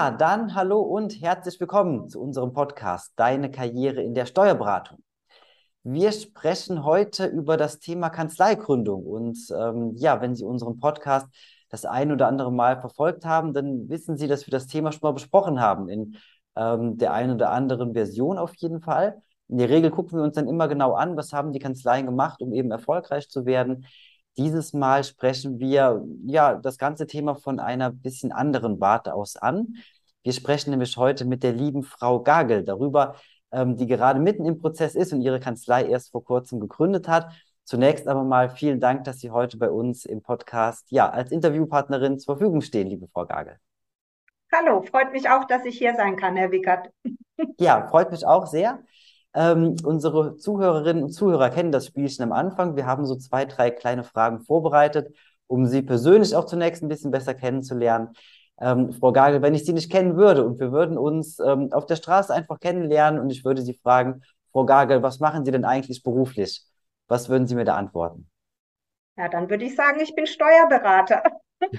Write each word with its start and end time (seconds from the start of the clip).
Ja, 0.00 0.10
dann 0.10 0.54
hallo 0.54 0.80
und 0.80 1.20
herzlich 1.20 1.60
willkommen 1.60 2.08
zu 2.08 2.22
unserem 2.22 2.54
Podcast 2.54 3.12
Deine 3.16 3.50
Karriere 3.50 4.00
in 4.00 4.14
der 4.14 4.24
Steuerberatung. 4.24 5.02
Wir 5.82 6.10
sprechen 6.12 6.86
heute 6.86 7.26
über 7.26 7.58
das 7.58 7.80
Thema 7.80 8.08
Kanzleigründung. 8.08 9.04
Und 9.04 9.38
ähm, 9.54 9.92
ja, 9.96 10.22
wenn 10.22 10.34
Sie 10.34 10.46
unseren 10.46 10.80
Podcast 10.80 11.26
das 11.68 11.84
ein 11.84 12.12
oder 12.12 12.28
andere 12.28 12.50
Mal 12.50 12.80
verfolgt 12.80 13.26
haben, 13.26 13.52
dann 13.52 13.90
wissen 13.90 14.16
Sie, 14.16 14.26
dass 14.26 14.46
wir 14.46 14.52
das 14.52 14.68
Thema 14.68 14.90
schon 14.90 15.00
mal 15.02 15.12
besprochen 15.12 15.60
haben, 15.60 15.90
in 15.90 16.16
ähm, 16.56 16.96
der 16.96 17.12
einen 17.12 17.34
oder 17.34 17.50
anderen 17.50 17.92
Version 17.92 18.38
auf 18.38 18.54
jeden 18.54 18.80
Fall. 18.80 19.20
In 19.48 19.58
der 19.58 19.68
Regel 19.68 19.90
gucken 19.90 20.16
wir 20.16 20.24
uns 20.24 20.34
dann 20.34 20.48
immer 20.48 20.66
genau 20.66 20.94
an, 20.94 21.14
was 21.18 21.34
haben 21.34 21.52
die 21.52 21.58
Kanzleien 21.58 22.06
gemacht, 22.06 22.40
um 22.40 22.54
eben 22.54 22.70
erfolgreich 22.70 23.28
zu 23.28 23.44
werden. 23.44 23.84
Dieses 24.36 24.72
Mal 24.72 25.04
sprechen 25.04 25.58
wir 25.58 26.04
ja 26.24 26.54
das 26.54 26.78
ganze 26.78 27.06
Thema 27.06 27.34
von 27.34 27.58
einer 27.58 27.90
bisschen 27.90 28.32
anderen 28.32 28.80
Warte 28.80 29.14
aus 29.14 29.36
an. 29.36 29.74
Wir 30.22 30.32
sprechen 30.32 30.70
nämlich 30.70 30.96
heute 30.96 31.24
mit 31.24 31.42
der 31.42 31.52
lieben 31.52 31.82
Frau 31.82 32.22
Gagel 32.22 32.64
darüber, 32.64 33.16
ähm, 33.52 33.76
die 33.76 33.86
gerade 33.86 34.20
mitten 34.20 34.44
im 34.44 34.58
Prozess 34.58 34.94
ist 34.94 35.12
und 35.12 35.22
ihre 35.22 35.40
Kanzlei 35.40 35.84
erst 35.86 36.12
vor 36.12 36.24
kurzem 36.24 36.60
gegründet 36.60 37.08
hat. 37.08 37.32
Zunächst 37.64 38.08
aber 38.08 38.24
mal 38.24 38.50
vielen 38.50 38.80
Dank, 38.80 39.04
dass 39.04 39.20
Sie 39.20 39.30
heute 39.30 39.56
bei 39.56 39.70
uns 39.70 40.04
im 40.04 40.22
Podcast 40.22 40.90
ja 40.90 41.08
als 41.08 41.30
Interviewpartnerin 41.30 42.18
zur 42.18 42.36
Verfügung 42.36 42.60
stehen, 42.60 42.88
liebe 42.88 43.08
Frau 43.12 43.26
Gagel. 43.26 43.58
Hallo, 44.52 44.82
freut 44.82 45.12
mich 45.12 45.28
auch, 45.28 45.44
dass 45.46 45.64
ich 45.64 45.78
hier 45.78 45.94
sein 45.94 46.16
kann, 46.16 46.36
Herr 46.36 46.50
Wickert. 46.50 46.90
Ja, 47.58 47.86
freut 47.88 48.10
mich 48.10 48.26
auch 48.26 48.46
sehr. 48.46 48.82
Ähm, 49.32 49.76
unsere 49.84 50.36
Zuhörerinnen 50.36 51.04
und 51.04 51.12
Zuhörer 51.12 51.50
kennen 51.50 51.70
das 51.70 51.86
Spielchen 51.86 52.24
am 52.24 52.32
Anfang. 52.32 52.74
Wir 52.76 52.86
haben 52.86 53.06
so 53.06 53.16
zwei, 53.16 53.44
drei 53.44 53.70
kleine 53.70 54.02
Fragen 54.02 54.40
vorbereitet, 54.40 55.14
um 55.46 55.66
Sie 55.66 55.82
persönlich 55.82 56.34
auch 56.34 56.46
zunächst 56.46 56.82
ein 56.82 56.88
bisschen 56.88 57.10
besser 57.12 57.34
kennenzulernen. 57.34 58.10
Ähm, 58.60 58.92
Frau 58.92 59.12
Gagel, 59.12 59.40
wenn 59.40 59.54
ich 59.54 59.64
Sie 59.64 59.72
nicht 59.72 59.90
kennen 59.90 60.16
würde 60.16 60.44
und 60.44 60.58
wir 60.58 60.72
würden 60.72 60.98
uns 60.98 61.38
ähm, 61.38 61.72
auf 61.72 61.86
der 61.86 61.96
Straße 61.96 62.34
einfach 62.34 62.58
kennenlernen 62.58 63.20
und 63.20 63.30
ich 63.30 63.44
würde 63.44 63.62
Sie 63.62 63.74
fragen, 63.74 64.22
Frau 64.52 64.64
Gagel, 64.64 65.02
was 65.02 65.20
machen 65.20 65.44
Sie 65.44 65.52
denn 65.52 65.64
eigentlich 65.64 66.02
beruflich? 66.02 66.64
Was 67.06 67.28
würden 67.28 67.46
Sie 67.46 67.54
mir 67.54 67.64
da 67.64 67.76
antworten? 67.76 68.28
Ja, 69.16 69.28
dann 69.28 69.48
würde 69.48 69.64
ich 69.64 69.76
sagen, 69.76 70.00
ich 70.00 70.14
bin 70.14 70.26
Steuerberater. 70.26 71.22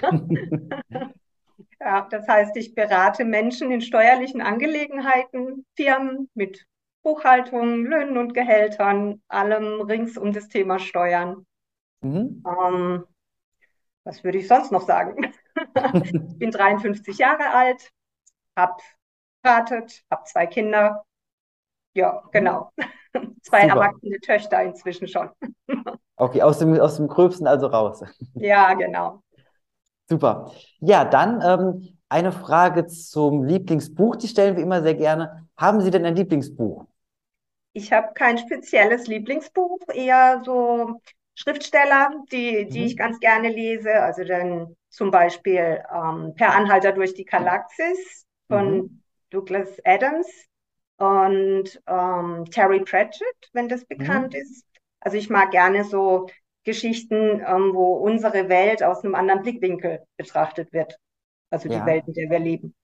ja, 1.80 2.06
das 2.10 2.26
heißt, 2.26 2.56
ich 2.56 2.74
berate 2.74 3.24
Menschen 3.24 3.70
in 3.70 3.80
steuerlichen 3.80 4.40
Angelegenheiten, 4.40 5.66
Firmen 5.76 6.30
mit 6.34 6.66
Buchhaltung, 7.02 7.84
Löhnen 7.84 8.16
und 8.16 8.34
Gehältern, 8.34 9.22
allem 9.28 9.80
rings 9.82 10.16
um 10.16 10.32
das 10.32 10.48
Thema 10.48 10.78
Steuern. 10.78 11.46
Mhm. 12.00 12.42
Ähm, 12.46 13.04
was 14.04 14.24
würde 14.24 14.38
ich 14.38 14.48
sonst 14.48 14.72
noch 14.72 14.86
sagen? 14.86 15.32
ich 16.04 16.38
bin 16.38 16.50
53 16.50 17.18
Jahre 17.18 17.50
alt, 17.52 17.90
habe 18.56 18.82
heiratet, 19.44 20.04
habe 20.10 20.24
zwei 20.24 20.46
Kinder. 20.46 21.04
Ja, 21.94 22.22
genau. 22.32 22.72
zwei 23.42 23.62
Super. 23.62 23.74
erwachsene 23.74 24.18
Töchter 24.20 24.62
inzwischen 24.62 25.08
schon. 25.08 25.30
okay, 26.16 26.42
aus 26.42 26.58
dem, 26.58 26.78
aus 26.80 26.96
dem 26.96 27.08
Gröbsten 27.08 27.46
also 27.46 27.66
raus. 27.66 28.02
ja, 28.34 28.72
genau. 28.74 29.22
Super. 30.08 30.52
Ja, 30.80 31.04
dann 31.04 31.40
ähm, 31.42 31.98
eine 32.08 32.32
Frage 32.32 32.86
zum 32.86 33.44
Lieblingsbuch, 33.44 34.16
die 34.16 34.28
stellen 34.28 34.56
wir 34.56 34.62
immer 34.62 34.82
sehr 34.82 34.94
gerne. 34.94 35.48
Haben 35.56 35.80
Sie 35.80 35.90
denn 35.90 36.04
ein 36.04 36.16
Lieblingsbuch? 36.16 36.86
Ich 37.72 37.92
habe 37.92 38.12
kein 38.14 38.38
spezielles 38.38 39.06
Lieblingsbuch, 39.06 39.78
eher 39.92 40.42
so 40.44 41.00
Schriftsteller, 41.34 42.10
die, 42.30 42.66
die 42.68 42.80
mhm. 42.80 42.86
ich 42.86 42.96
ganz 42.96 43.18
gerne 43.20 43.48
lese. 43.48 43.92
Also 43.94 44.24
dann 44.24 44.76
zum 44.90 45.10
Beispiel 45.10 45.82
ähm, 45.92 46.34
Per 46.36 46.54
Anhalter 46.54 46.92
durch 46.92 47.14
die 47.14 47.24
Galaxis 47.24 48.26
von 48.48 48.74
mhm. 48.74 49.02
Douglas 49.30 49.68
Adams 49.84 50.28
und 50.98 51.82
ähm, 51.86 52.44
Terry 52.50 52.80
Pratchett, 52.80 53.50
wenn 53.52 53.68
das 53.68 53.84
bekannt 53.86 54.34
mhm. 54.34 54.40
ist. 54.40 54.66
Also 55.00 55.16
ich 55.16 55.30
mag 55.30 55.50
gerne 55.50 55.84
so 55.84 56.28
Geschichten, 56.64 57.40
ähm, 57.44 57.72
wo 57.74 57.94
unsere 57.94 58.48
Welt 58.48 58.82
aus 58.82 59.02
einem 59.02 59.14
anderen 59.14 59.42
Blickwinkel 59.42 60.04
betrachtet 60.16 60.72
wird. 60.72 60.96
Also 61.50 61.68
die 61.68 61.74
ja. 61.74 61.86
Welt, 61.86 62.04
in 62.06 62.12
der 62.14 62.30
wir 62.30 62.38
leben. 62.38 62.74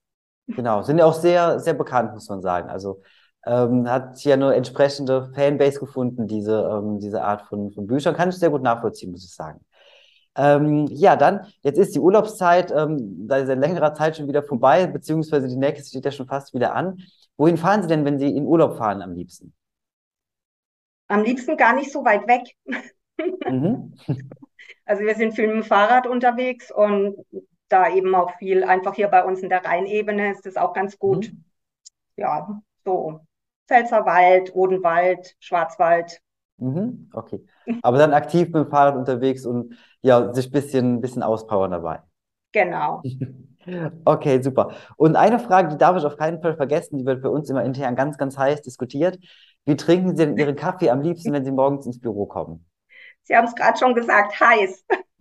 Genau, 0.48 0.82
sind 0.82 0.98
ja 0.98 1.04
auch 1.04 1.14
sehr, 1.14 1.60
sehr 1.60 1.74
bekannt, 1.74 2.14
muss 2.14 2.28
man 2.28 2.40
sagen. 2.40 2.70
Also 2.70 3.02
ähm, 3.46 3.88
hat 3.88 4.22
ja 4.24 4.34
eine 4.34 4.54
entsprechende 4.54 5.30
Fanbase 5.34 5.80
gefunden, 5.80 6.26
diese, 6.26 6.60
ähm, 6.60 7.00
diese 7.00 7.22
Art 7.22 7.42
von, 7.42 7.72
von 7.72 7.86
Büchern. 7.86 8.14
Kann 8.14 8.28
ich 8.28 8.36
sehr 8.36 8.50
gut 8.50 8.62
nachvollziehen, 8.62 9.10
muss 9.10 9.24
ich 9.24 9.34
sagen. 9.34 9.60
Ähm, 10.36 10.86
ja, 10.90 11.16
dann, 11.16 11.46
jetzt 11.62 11.78
ist 11.78 11.94
die 11.94 11.98
Urlaubszeit, 11.98 12.70
ähm, 12.70 13.26
da 13.26 13.38
ist 13.38 13.48
seit 13.48 13.58
längerer 13.58 13.94
Zeit 13.94 14.16
schon 14.16 14.28
wieder 14.28 14.42
vorbei, 14.42 14.86
beziehungsweise 14.86 15.48
die 15.48 15.56
nächste 15.56 15.88
steht 15.88 16.04
ja 16.04 16.12
schon 16.12 16.28
fast 16.28 16.54
wieder 16.54 16.74
an. 16.74 17.02
Wohin 17.36 17.56
fahren 17.56 17.82
Sie 17.82 17.88
denn, 17.88 18.04
wenn 18.04 18.18
Sie 18.18 18.28
in 18.28 18.46
Urlaub 18.46 18.76
fahren 18.76 19.02
am 19.02 19.14
liebsten? 19.14 19.52
Am 21.08 21.24
liebsten 21.24 21.56
gar 21.56 21.74
nicht 21.74 21.90
so 21.90 22.04
weit 22.04 22.26
weg. 22.28 22.54
Mhm. 23.46 23.94
Also 24.84 25.02
wir 25.02 25.14
sind 25.16 25.34
viel 25.34 25.48
mit 25.48 25.56
dem 25.56 25.62
Fahrrad 25.64 26.06
unterwegs 26.06 26.70
und 26.70 27.16
da 27.68 27.90
eben 27.90 28.14
auch 28.14 28.34
viel 28.38 28.64
einfach 28.64 28.94
hier 28.94 29.08
bei 29.08 29.22
uns 29.22 29.40
in 29.40 29.50
der 29.50 29.64
Rheinebene 29.64 30.30
ist 30.30 30.46
das 30.46 30.56
auch 30.56 30.72
ganz 30.72 30.98
gut. 30.98 31.30
Mhm. 31.30 31.44
Ja, 32.16 32.62
so 32.84 33.20
Pfälzerwald, 33.68 34.54
Odenwald, 34.54 35.36
Schwarzwald. 35.38 36.20
Mhm, 36.56 37.10
okay. 37.12 37.44
Aber 37.82 37.98
dann 37.98 38.14
aktiv 38.14 38.46
mit 38.46 38.56
dem 38.56 38.70
Fahrrad 38.70 38.96
unterwegs 38.96 39.46
und 39.46 39.76
ja, 40.02 40.32
sich 40.34 40.46
ein 40.46 40.52
bisschen, 40.52 41.00
bisschen 41.00 41.22
auspowern 41.22 41.70
dabei. 41.70 42.00
Genau. 42.52 43.02
Okay, 44.06 44.40
super. 44.40 44.70
Und 44.96 45.16
eine 45.16 45.38
Frage, 45.38 45.68
die 45.68 45.76
darf 45.76 45.94
ich 45.98 46.04
auf 46.06 46.16
keinen 46.16 46.40
Fall 46.40 46.56
vergessen, 46.56 46.96
die 46.96 47.04
wird 47.04 47.22
bei 47.22 47.28
uns 47.28 47.50
immer 47.50 47.62
intern 47.64 47.96
ganz, 47.96 48.16
ganz 48.16 48.38
heiß 48.38 48.62
diskutiert. 48.62 49.18
Wie 49.66 49.76
trinken 49.76 50.16
Sie 50.16 50.24
denn 50.24 50.38
Ihren 50.38 50.56
Kaffee 50.56 50.88
am 50.88 51.02
liebsten, 51.02 51.34
wenn 51.34 51.44
Sie 51.44 51.50
morgens 51.50 51.84
ins 51.84 52.00
Büro 52.00 52.24
kommen? 52.24 52.64
Sie 53.24 53.36
haben 53.36 53.44
es 53.44 53.54
gerade 53.54 53.78
schon 53.78 53.94
gesagt, 53.94 54.40
heiß. 54.40 54.86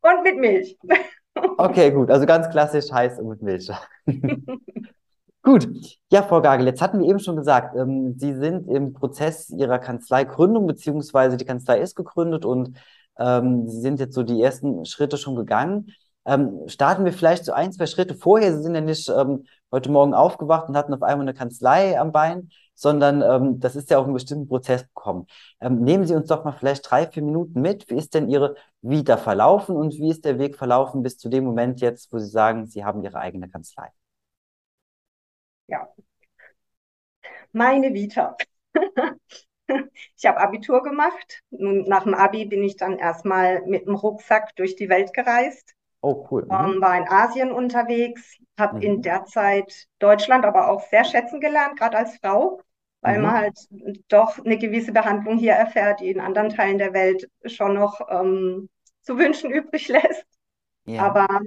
und 0.00 0.22
mit 0.24 0.36
Milch. 0.38 0.76
Okay, 1.58 1.92
gut. 1.92 2.10
Also 2.10 2.26
ganz 2.26 2.50
klassisch 2.50 2.90
heiß 2.90 3.20
und 3.20 3.28
mit 3.28 3.42
Milch. 3.42 3.70
Gut, 5.48 5.66
ja, 6.12 6.22
Frau 6.22 6.42
Gagel, 6.42 6.66
jetzt 6.66 6.82
hatten 6.82 7.00
wir 7.00 7.08
eben 7.08 7.20
schon 7.20 7.34
gesagt, 7.34 7.74
ähm, 7.74 8.12
Sie 8.18 8.34
sind 8.34 8.68
im 8.68 8.92
Prozess 8.92 9.48
Ihrer 9.48 9.78
Kanzleigründung, 9.78 10.66
beziehungsweise 10.66 11.38
die 11.38 11.46
Kanzlei 11.46 11.80
ist 11.80 11.94
gegründet 11.94 12.44
und 12.44 12.76
ähm, 13.18 13.66
Sie 13.66 13.80
sind 13.80 13.98
jetzt 13.98 14.14
so 14.14 14.22
die 14.24 14.42
ersten 14.42 14.84
Schritte 14.84 15.16
schon 15.16 15.36
gegangen. 15.36 15.94
Ähm, 16.26 16.64
starten 16.66 17.06
wir 17.06 17.14
vielleicht 17.14 17.46
so 17.46 17.52
ein, 17.52 17.72
zwei 17.72 17.86
Schritte 17.86 18.14
vorher. 18.14 18.54
Sie 18.54 18.62
sind 18.62 18.74
ja 18.74 18.82
nicht 18.82 19.08
ähm, 19.08 19.46
heute 19.72 19.90
Morgen 19.90 20.12
aufgewacht 20.12 20.68
und 20.68 20.76
hatten 20.76 20.92
auf 20.92 21.02
einmal 21.02 21.24
eine 21.24 21.32
Kanzlei 21.32 21.98
am 21.98 22.12
Bein, 22.12 22.50
sondern 22.74 23.22
ähm, 23.22 23.58
das 23.58 23.74
ist 23.74 23.88
ja 23.88 23.96
auch 23.96 24.04
einen 24.04 24.12
bestimmten 24.12 24.48
Prozess 24.48 24.82
gekommen. 24.82 25.28
Ähm, 25.62 25.80
nehmen 25.80 26.06
Sie 26.06 26.14
uns 26.14 26.28
doch 26.28 26.44
mal 26.44 26.52
vielleicht 26.52 26.90
drei, 26.90 27.06
vier 27.06 27.22
Minuten 27.22 27.62
mit. 27.62 27.88
Wie 27.88 27.96
ist 27.96 28.12
denn 28.12 28.28
Ihre 28.28 28.54
Vita 28.82 29.16
verlaufen 29.16 29.76
und 29.76 29.94
wie 29.94 30.10
ist 30.10 30.26
der 30.26 30.38
Weg 30.38 30.58
verlaufen 30.58 31.02
bis 31.02 31.16
zu 31.16 31.30
dem 31.30 31.44
Moment 31.44 31.80
jetzt, 31.80 32.12
wo 32.12 32.18
Sie 32.18 32.28
sagen, 32.28 32.66
Sie 32.66 32.84
haben 32.84 33.02
Ihre 33.02 33.16
eigene 33.16 33.48
Kanzlei? 33.48 33.88
Ja, 35.68 35.88
meine 37.52 37.94
Vita. 37.94 38.36
ich 40.16 40.26
habe 40.26 40.38
Abitur 40.38 40.82
gemacht. 40.82 41.42
Nach 41.50 42.04
dem 42.04 42.14
Abi 42.14 42.44
bin 42.44 42.62
ich 42.62 42.76
dann 42.76 42.98
erstmal 42.98 43.64
mit 43.66 43.86
dem 43.86 43.94
Rucksack 43.94 44.54
durch 44.56 44.76
die 44.76 44.88
Welt 44.88 45.12
gereist. 45.12 45.74
Oh, 46.00 46.26
cool. 46.30 46.44
Mhm. 46.44 46.52
Ähm, 46.52 46.80
war 46.80 46.96
in 46.96 47.08
Asien 47.08 47.50
unterwegs, 47.50 48.36
habe 48.58 48.76
mhm. 48.76 48.82
in 48.82 49.02
der 49.02 49.24
Zeit 49.24 49.86
Deutschland 49.98 50.44
aber 50.44 50.70
auch 50.70 50.82
sehr 50.88 51.04
schätzen 51.04 51.40
gelernt, 51.40 51.78
gerade 51.78 51.96
als 51.96 52.16
Frau, 52.18 52.60
weil 53.00 53.18
mhm. 53.18 53.24
man 53.24 53.32
halt 53.32 53.58
doch 54.08 54.38
eine 54.38 54.58
gewisse 54.58 54.92
Behandlung 54.92 55.38
hier 55.38 55.54
erfährt, 55.54 56.00
die 56.00 56.10
in 56.10 56.20
anderen 56.20 56.50
Teilen 56.50 56.78
der 56.78 56.94
Welt 56.94 57.28
schon 57.44 57.74
noch 57.74 58.00
ähm, 58.08 58.68
zu 59.02 59.18
wünschen 59.18 59.50
übrig 59.50 59.88
lässt. 59.88 60.24
Ja. 60.84 61.02
Aber 61.02 61.40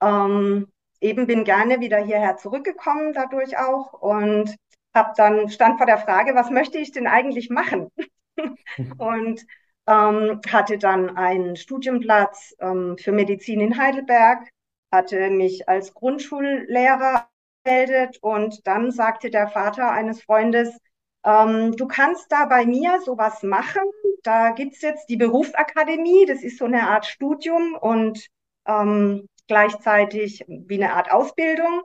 ähm, 0.00 0.68
eben 1.00 1.26
bin 1.26 1.44
gerne 1.44 1.80
wieder 1.80 1.98
hierher 1.98 2.36
zurückgekommen 2.36 3.12
dadurch 3.12 3.58
auch 3.58 3.92
und 3.92 4.56
habe 4.94 5.12
dann 5.16 5.48
stand 5.48 5.78
vor 5.78 5.86
der 5.86 5.98
Frage, 5.98 6.34
was 6.34 6.50
möchte 6.50 6.78
ich 6.78 6.92
denn 6.92 7.06
eigentlich 7.06 7.50
machen? 7.50 7.90
und 8.98 9.44
ähm, 9.86 10.40
hatte 10.50 10.78
dann 10.78 11.16
einen 11.16 11.56
Studienplatz 11.56 12.54
ähm, 12.60 12.96
für 12.98 13.12
Medizin 13.12 13.60
in 13.60 13.78
Heidelberg, 13.78 14.48
hatte 14.92 15.30
mich 15.30 15.68
als 15.68 15.94
Grundschullehrer 15.94 17.28
gemeldet 17.64 18.18
und 18.20 18.66
dann 18.66 18.90
sagte 18.90 19.30
der 19.30 19.48
Vater 19.48 19.90
eines 19.90 20.22
Freundes, 20.22 20.76
ähm, 21.24 21.76
du 21.76 21.86
kannst 21.86 22.32
da 22.32 22.46
bei 22.46 22.64
mir 22.64 23.00
sowas 23.00 23.42
machen. 23.42 23.82
Da 24.22 24.50
gibt's 24.50 24.82
jetzt 24.82 25.08
die 25.08 25.16
Berufsakademie, 25.16 26.26
das 26.26 26.42
ist 26.42 26.58
so 26.58 26.64
eine 26.64 26.88
Art 26.88 27.06
Studium 27.06 27.74
und 27.74 28.26
ähm, 28.66 29.28
gleichzeitig 29.50 30.44
wie 30.46 30.82
eine 30.82 30.94
Art 30.94 31.10
Ausbildung. 31.10 31.82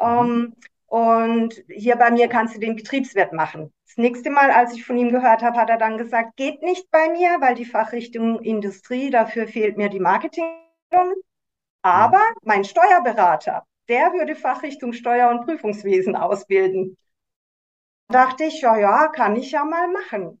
Mhm. 0.00 0.06
Ähm, 0.06 0.54
und 0.86 1.62
hier 1.68 1.96
bei 1.96 2.10
mir 2.10 2.28
kannst 2.28 2.54
du 2.54 2.60
den 2.60 2.76
Betriebswirt 2.76 3.32
machen. 3.34 3.72
Das 3.86 3.96
nächste 3.96 4.30
Mal, 4.30 4.50
als 4.50 4.72
ich 4.72 4.86
von 4.86 4.96
ihm 4.96 5.10
gehört 5.10 5.42
habe, 5.42 5.58
hat 5.58 5.68
er 5.68 5.76
dann 5.76 5.98
gesagt, 5.98 6.36
geht 6.36 6.62
nicht 6.62 6.90
bei 6.90 7.10
mir, 7.10 7.40
weil 7.40 7.56
die 7.56 7.66
Fachrichtung 7.66 8.40
Industrie, 8.40 9.10
dafür 9.10 9.48
fehlt 9.48 9.76
mir 9.76 9.90
die 9.90 10.00
Marketing. 10.00 10.46
Aber 11.82 12.18
mhm. 12.18 12.36
mein 12.42 12.64
Steuerberater, 12.64 13.64
der 13.88 14.12
würde 14.12 14.36
Fachrichtung 14.36 14.92
Steuer- 14.92 15.30
und 15.30 15.44
Prüfungswesen 15.44 16.14
ausbilden. 16.14 16.96
Da 18.06 18.26
dachte 18.26 18.44
ich, 18.44 18.62
ja, 18.62 18.78
ja, 18.78 19.08
kann 19.08 19.36
ich 19.36 19.50
ja 19.50 19.64
mal 19.64 19.88
machen. 19.88 20.40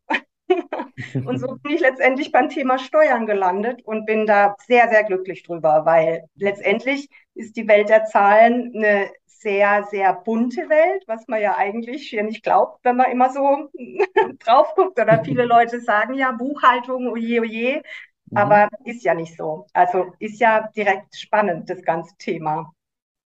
Und 1.24 1.38
so 1.38 1.56
bin 1.62 1.74
ich 1.74 1.80
letztendlich 1.80 2.32
beim 2.32 2.48
Thema 2.48 2.78
Steuern 2.78 3.26
gelandet 3.26 3.82
und 3.84 4.06
bin 4.06 4.26
da 4.26 4.56
sehr, 4.66 4.88
sehr 4.88 5.04
glücklich 5.04 5.42
drüber, 5.42 5.84
weil 5.84 6.24
letztendlich 6.34 7.08
ist 7.34 7.56
die 7.56 7.68
Welt 7.68 7.88
der 7.88 8.04
Zahlen 8.04 8.72
eine 8.74 9.10
sehr, 9.26 9.84
sehr 9.84 10.12
bunte 10.14 10.68
Welt, 10.68 11.04
was 11.06 11.28
man 11.28 11.40
ja 11.40 11.56
eigentlich 11.56 12.08
hier 12.08 12.24
nicht 12.24 12.42
glaubt, 12.42 12.84
wenn 12.84 12.96
man 12.96 13.10
immer 13.10 13.30
so 13.30 13.70
drauf 14.40 14.74
guckt. 14.74 14.98
Oder 14.98 15.22
viele 15.24 15.44
Leute 15.44 15.80
sagen 15.80 16.14
ja 16.14 16.32
Buchhaltung, 16.32 17.08
oje, 17.08 17.40
oje. 17.40 17.82
Mhm. 18.30 18.36
Aber 18.36 18.68
ist 18.84 19.04
ja 19.04 19.14
nicht 19.14 19.36
so. 19.36 19.66
Also 19.72 20.12
ist 20.18 20.40
ja 20.40 20.68
direkt 20.76 21.16
spannend, 21.16 21.70
das 21.70 21.82
ganze 21.82 22.16
Thema. 22.18 22.72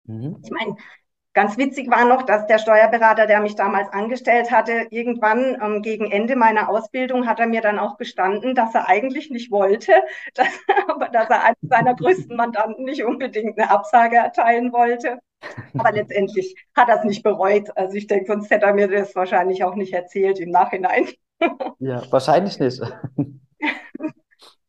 Mhm. 0.05 0.37
Ich 0.43 0.51
meine, 0.51 0.75
Ganz 1.35 1.57
witzig 1.57 1.91
war 1.91 2.05
noch, 2.05 2.21
dass 2.21 2.47
der 2.47 2.59
Steuerberater, 2.59 3.27
der 3.27 3.41
mich 3.41 3.55
damals 3.55 3.91
angestellt 3.91 4.51
hatte, 4.51 4.87
irgendwann 4.89 5.57
ähm, 5.61 5.81
gegen 5.81 6.09
Ende 6.09 6.37
meiner 6.37 6.69
Ausbildung 6.69 7.27
hat 7.27 7.41
er 7.41 7.47
mir 7.47 7.59
dann 7.59 7.77
auch 7.77 7.97
gestanden, 7.97 8.55
dass 8.55 8.73
er 8.73 8.87
eigentlich 8.87 9.29
nicht 9.29 9.51
wollte, 9.51 9.91
dass, 10.33 10.47
aber 10.87 11.09
dass 11.09 11.29
er 11.29 11.43
einem 11.43 11.57
seiner 11.61 11.93
größten 11.93 12.37
Mandanten 12.37 12.85
nicht 12.85 13.03
unbedingt 13.03 13.59
eine 13.59 13.69
Absage 13.69 14.15
erteilen 14.15 14.71
wollte. 14.71 15.19
Aber 15.77 15.91
letztendlich 15.91 16.55
hat 16.73 16.87
er 16.87 16.99
es 16.99 17.03
nicht 17.03 17.21
bereut. 17.21 17.69
Also 17.75 17.95
ich 17.95 18.07
denke, 18.07 18.31
sonst 18.31 18.49
hätte 18.49 18.67
er 18.67 18.73
mir 18.73 18.87
das 18.87 19.13
wahrscheinlich 19.13 19.65
auch 19.65 19.75
nicht 19.75 19.93
erzählt 19.93 20.39
im 20.39 20.51
Nachhinein. 20.51 21.09
Ja, 21.79 22.01
wahrscheinlich 22.11 22.59
nicht. 22.59 22.81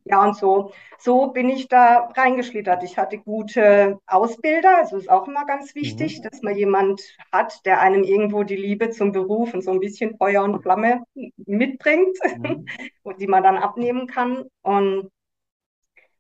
Ja, 0.09 0.25
und 0.25 0.37
so, 0.37 0.73
so 0.99 1.33
bin 1.33 1.49
ich 1.49 1.67
da 1.67 2.09
reingeschlittert. 2.17 2.85
Ich 2.85 2.97
hatte 2.97 3.19
gute 3.19 3.99
Ausbilder, 4.07 4.79
also 4.79 4.97
ist 4.97 5.11
auch 5.11 5.27
immer 5.27 5.45
ganz 5.47 5.75
wichtig, 5.75 6.19
mhm. 6.19 6.23
dass 6.23 6.43
man 6.43 6.57
jemand 6.57 7.03
hat, 7.33 7.67
der 7.67 7.81
einem 7.81 8.05
irgendwo 8.05 8.45
die 8.45 8.57
Liebe 8.57 8.91
zum 8.91 9.11
Beruf 9.11 9.53
und 9.53 9.63
so 9.63 9.73
ein 9.73 9.81
bisschen 9.81 10.17
Feuer 10.17 10.45
und 10.45 10.63
Flamme 10.63 11.03
mitbringt 11.37 12.17
mhm. 12.39 12.67
und 13.03 13.21
die 13.21 13.27
man 13.27 13.43
dann 13.43 13.57
abnehmen 13.57 14.07
kann. 14.07 14.45
Und 14.63 15.11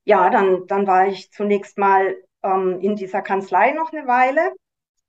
ja, 0.04 0.30
dann, 0.30 0.66
dann 0.66 0.88
war 0.88 1.06
ich 1.06 1.30
zunächst 1.30 1.78
mal 1.78 2.16
ähm, 2.42 2.80
in 2.80 2.96
dieser 2.96 3.22
Kanzlei 3.22 3.70
noch 3.70 3.92
eine 3.92 4.08
Weile 4.08 4.52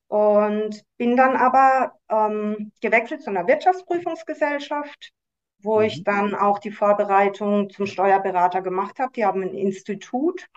und 0.08 0.84
bin 0.98 1.18
dann 1.18 1.36
aber 1.36 1.94
ähm, 2.10 2.72
gewechselt 2.80 3.24
zu 3.24 3.32
einer 3.32 3.48
Wirtschaftsprüfungsgesellschaft 3.48 5.14
wo 5.68 5.80
mhm. 5.80 5.86
ich 5.86 6.04
dann 6.04 6.34
auch 6.34 6.60
die 6.60 6.72
Vorbereitung 6.72 7.70
zum 7.70 7.86
Steuerberater 7.86 8.62
gemacht 8.62 9.00
habe. 9.00 9.12
Die 9.12 9.26
haben 9.26 9.44
ein 9.44 9.54
Institut. 9.54 10.48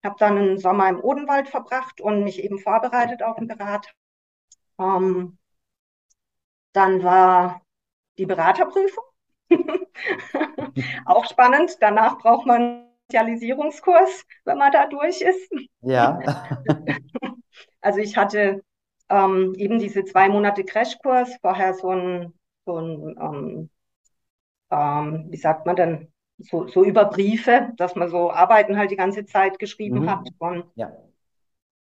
Ich 0.00 0.06
habe 0.06 0.16
dann 0.18 0.38
einen 0.38 0.58
Sommer 0.58 0.88
im 0.88 1.00
Odenwald 1.00 1.48
verbracht 1.48 2.00
und 2.00 2.24
mich 2.24 2.42
eben 2.42 2.58
vorbereitet 2.58 3.22
auf 3.22 3.36
den 3.36 3.46
Berater. 3.46 3.90
Ähm, 4.78 5.38
dann 6.72 7.02
war 7.02 7.62
die 8.18 8.26
Beraterprüfung. 8.26 9.04
auch 11.04 11.26
spannend. 11.26 11.76
Danach 11.80 12.18
braucht 12.18 12.46
man 12.46 12.62
einen 12.62 12.94
Spezialisierungskurs, 13.04 14.24
wenn 14.44 14.58
man 14.58 14.72
da 14.72 14.86
durch 14.86 15.20
ist. 15.20 15.52
Ja. 15.82 16.18
also 17.82 17.98
ich 17.98 18.16
hatte 18.16 18.64
ähm, 19.10 19.54
eben 19.58 19.78
diese 19.78 20.04
zwei 20.04 20.30
Monate 20.30 20.64
Crashkurs, 20.64 21.36
vorher 21.42 21.74
so 21.74 21.90
ein, 21.90 22.32
so 22.64 22.78
ein 22.78 23.16
ähm, 23.20 23.70
ähm, 24.74 25.26
wie 25.30 25.36
sagt 25.36 25.66
man 25.66 25.76
denn, 25.76 26.08
so, 26.38 26.66
so 26.66 26.84
über 26.84 27.04
Briefe, 27.04 27.72
dass 27.76 27.94
man 27.94 28.08
so 28.08 28.30
Arbeiten 28.30 28.76
halt 28.76 28.90
die 28.90 28.96
ganze 28.96 29.24
Zeit 29.24 29.58
geschrieben 29.58 30.00
mhm. 30.00 30.10
hat. 30.10 30.28
Und, 30.38 30.64
ja. 30.74 30.92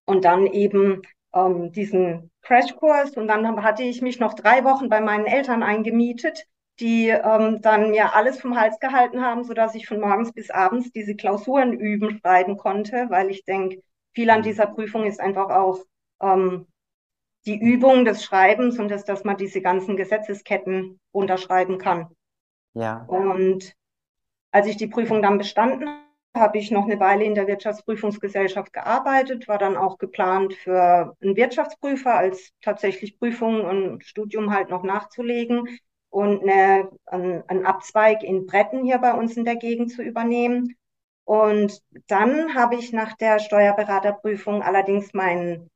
und 0.06 0.26
dann 0.26 0.46
eben 0.48 1.02
ähm, 1.34 1.72
diesen 1.72 2.30
Crashkurs 2.44 3.18
und 3.18 3.28
dann 3.28 3.64
hatte 3.64 3.84
ich 3.84 4.02
mich 4.02 4.20
noch 4.20 4.34
drei 4.34 4.64
Wochen 4.64 4.90
bei 4.90 5.02
meinen 5.02 5.26
Eltern 5.26 5.64
eingemietet, 5.64 6.46
die 6.80 7.10
ähm, 7.10 7.62
dann 7.62 7.92
mir 7.92 8.16
alles 8.16 8.42
vom 8.42 8.60
Hals 8.60 8.80
gehalten 8.80 9.22
haben, 9.22 9.44
sodass 9.44 9.76
ich 9.76 9.88
von 9.88 10.00
morgens 10.00 10.34
bis 10.34 10.50
abends 10.50 10.92
diese 10.92 11.16
Klausuren 11.16 11.74
üben, 11.74 12.20
schreiben 12.20 12.58
konnte, 12.58 13.08
weil 13.10 13.30
ich 13.30 13.46
denke, 13.46 13.82
viel 14.14 14.30
an 14.30 14.40
mhm. 14.40 14.44
dieser 14.44 14.68
Prüfung 14.68 15.06
ist 15.06 15.20
einfach 15.20 15.50
auch 15.50 15.80
ähm, 16.22 16.68
die 17.46 17.60
Übung 17.60 18.06
des 18.06 18.24
Schreibens 18.24 18.80
und 18.80 18.90
das, 18.90 19.04
dass 19.04 19.24
man 19.24 19.38
diese 19.38 19.62
ganzen 19.62 19.98
Gesetzesketten 19.98 21.00
unterschreiben 21.12 21.78
kann. 21.78 22.08
Ja. 22.74 23.04
Und 23.08 23.74
als 24.52 24.68
ich 24.68 24.78
die 24.78 24.88
Prüfung 24.88 25.22
dann 25.22 25.38
bestanden 25.38 25.88
habe, 25.90 26.04
habe 26.36 26.58
ich 26.58 26.72
noch 26.72 26.86
eine 26.86 27.00
Weile 27.00 27.26
in 27.26 27.36
der 27.36 27.48
Wirtschaftsprüfungsgesellschaft 27.48 28.74
gearbeitet, 28.74 29.48
war 29.48 29.60
dann 29.60 29.78
auch 29.78 30.00
geplant 30.00 30.54
für 30.54 31.16
einen 31.22 31.36
Wirtschaftsprüfer 31.36 32.16
als 32.16 32.52
tatsächlich 32.62 33.20
Prüfung 33.20 33.64
und 33.64 34.04
Studium 34.04 34.52
halt 34.52 34.70
noch 34.70 34.84
nachzulegen 34.84 35.68
und 36.10 36.42
eine, 36.42 36.90
ein, 37.06 37.44
einen 37.48 37.66
Abzweig 37.66 38.24
in 38.24 38.46
Bretten 38.46 38.84
hier 38.84 38.98
bei 38.98 39.14
uns 39.14 39.38
in 39.38 39.46
der 39.46 39.58
Gegend 39.58 39.92
zu 39.92 40.02
übernehmen. 40.02 40.76
Und 41.24 41.82
dann 42.08 42.56
habe 42.56 42.76
ich 42.76 42.92
nach 42.92 43.16
der 43.16 43.40
Steuerberaterprüfung 43.40 44.62
allerdings 44.64 45.14
meinen 45.14 45.70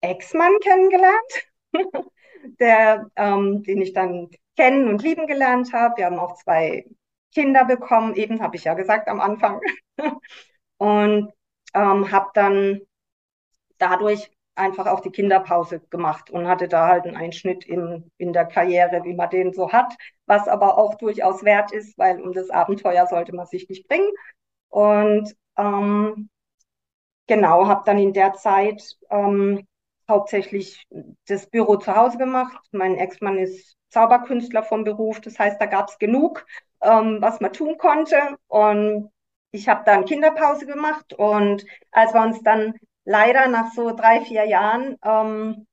Ex-Mann 0.00 0.52
kennengelernt, 0.60 1.48
der, 2.60 3.10
ähm, 3.16 3.62
den 3.64 3.80
ich 3.82 3.92
dann 3.92 4.30
kennen 4.56 4.88
und 4.88 5.02
lieben 5.02 5.26
gelernt 5.26 5.72
habe. 5.72 5.98
Wir 5.98 6.06
haben 6.06 6.18
auch 6.18 6.34
zwei 6.34 6.86
Kinder 7.34 7.64
bekommen, 7.64 8.14
eben 8.14 8.42
habe 8.42 8.56
ich 8.56 8.64
ja 8.64 8.74
gesagt 8.74 9.08
am 9.08 9.20
Anfang. 9.20 9.60
und 10.78 11.32
ähm, 11.74 12.10
habe 12.10 12.30
dann 12.34 12.80
dadurch 13.78 14.30
einfach 14.54 14.86
auch 14.86 15.00
die 15.00 15.10
Kinderpause 15.10 15.80
gemacht 15.90 16.30
und 16.30 16.48
hatte 16.48 16.66
da 16.68 16.88
halt 16.88 17.06
einen 17.06 17.16
Einschnitt 17.16 17.64
in, 17.64 18.10
in 18.16 18.32
der 18.32 18.46
Karriere, 18.46 19.04
wie 19.04 19.14
man 19.14 19.28
den 19.30 19.52
so 19.52 19.70
hat, 19.72 19.94
was 20.24 20.48
aber 20.48 20.78
auch 20.78 20.94
durchaus 20.94 21.44
wert 21.44 21.72
ist, 21.72 21.98
weil 21.98 22.20
um 22.20 22.32
das 22.32 22.50
Abenteuer 22.50 23.06
sollte 23.06 23.34
man 23.34 23.46
sich 23.46 23.68
nicht 23.68 23.86
bringen. 23.86 24.10
Und 24.68 25.36
ähm, 25.58 26.30
genau, 27.26 27.66
habe 27.66 27.82
dann 27.84 27.98
in 27.98 28.12
der 28.12 28.32
Zeit 28.34 28.82
ähm, 29.10 29.66
hauptsächlich 30.08 30.86
das 31.26 31.48
Büro 31.48 31.76
zu 31.76 31.94
Hause 31.94 32.18
gemacht. 32.18 32.58
Mein 32.72 32.96
Ex-Mann 32.96 33.38
ist 33.38 33.76
Zauberkünstler 33.90 34.62
vom 34.62 34.84
Beruf. 34.84 35.20
Das 35.20 35.38
heißt, 35.38 35.60
da 35.60 35.66
gab 35.66 35.88
es 35.88 35.98
genug, 35.98 36.46
ähm, 36.82 37.18
was 37.20 37.40
man 37.40 37.52
tun 37.52 37.78
konnte. 37.78 38.16
Und 38.48 39.10
ich 39.50 39.68
habe 39.68 39.82
dann 39.84 40.04
Kinderpause 40.04 40.66
gemacht. 40.66 41.14
Und 41.14 41.64
als 41.90 42.14
wir 42.14 42.22
uns 42.22 42.42
dann 42.42 42.74
leider 43.04 43.48
nach 43.48 43.72
so 43.72 43.94
drei, 43.94 44.20
vier 44.20 44.44
Jahren, 44.44 44.96
ähm, 45.04 45.66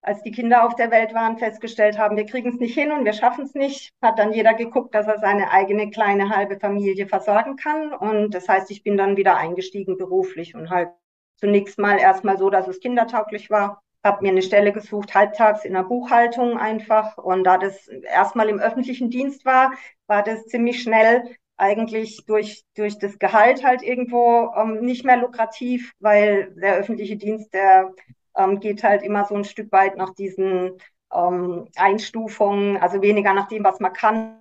als 0.00 0.22
die 0.22 0.30
Kinder 0.30 0.64
auf 0.64 0.76
der 0.76 0.90
Welt 0.90 1.12
waren, 1.12 1.38
festgestellt 1.38 1.98
haben, 1.98 2.16
wir 2.16 2.24
kriegen 2.24 2.50
es 2.50 2.60
nicht 2.60 2.74
hin 2.74 2.92
und 2.92 3.04
wir 3.04 3.12
schaffen 3.12 3.44
es 3.44 3.54
nicht, 3.54 3.90
hat 4.00 4.18
dann 4.18 4.32
jeder 4.32 4.54
geguckt, 4.54 4.94
dass 4.94 5.06
er 5.06 5.18
seine 5.18 5.50
eigene 5.50 5.90
kleine 5.90 6.30
halbe 6.30 6.58
Familie 6.58 7.08
versorgen 7.08 7.56
kann. 7.56 7.92
Und 7.92 8.32
das 8.32 8.48
heißt, 8.48 8.70
ich 8.70 8.82
bin 8.82 8.96
dann 8.96 9.16
wieder 9.16 9.36
eingestiegen 9.36 9.96
beruflich 9.98 10.54
und 10.54 10.70
halt 10.70 10.90
zunächst 11.38 11.78
mal 11.78 11.98
erstmal 11.98 12.38
so, 12.38 12.50
dass 12.50 12.68
es 12.68 12.80
kindertauglich 12.80 13.50
war 13.50 13.82
habe 14.04 14.22
mir 14.22 14.30
eine 14.30 14.42
Stelle 14.42 14.72
gesucht, 14.72 15.14
halbtags 15.14 15.64
in 15.64 15.74
der 15.74 15.82
Buchhaltung 15.82 16.58
einfach. 16.58 17.18
Und 17.18 17.44
da 17.44 17.58
das 17.58 17.88
erstmal 17.88 18.48
im 18.48 18.58
öffentlichen 18.58 19.10
Dienst 19.10 19.44
war, 19.44 19.72
war 20.06 20.22
das 20.22 20.46
ziemlich 20.46 20.82
schnell 20.82 21.36
eigentlich 21.56 22.24
durch, 22.26 22.62
durch 22.76 22.98
das 22.98 23.18
Gehalt 23.18 23.64
halt 23.64 23.82
irgendwo 23.82 24.52
ähm, 24.56 24.80
nicht 24.80 25.04
mehr 25.04 25.16
lukrativ, 25.16 25.92
weil 25.98 26.54
der 26.54 26.76
öffentliche 26.76 27.16
Dienst, 27.16 27.52
der 27.52 27.92
ähm, 28.36 28.60
geht 28.60 28.84
halt 28.84 29.02
immer 29.02 29.24
so 29.24 29.34
ein 29.34 29.44
Stück 29.44 29.72
weit 29.72 29.96
nach 29.96 30.14
diesen 30.14 30.78
ähm, 31.12 31.68
Einstufungen, 31.76 32.76
also 32.76 33.02
weniger 33.02 33.34
nach 33.34 33.48
dem, 33.48 33.64
was 33.64 33.80
man 33.80 33.92
kann, 33.92 34.38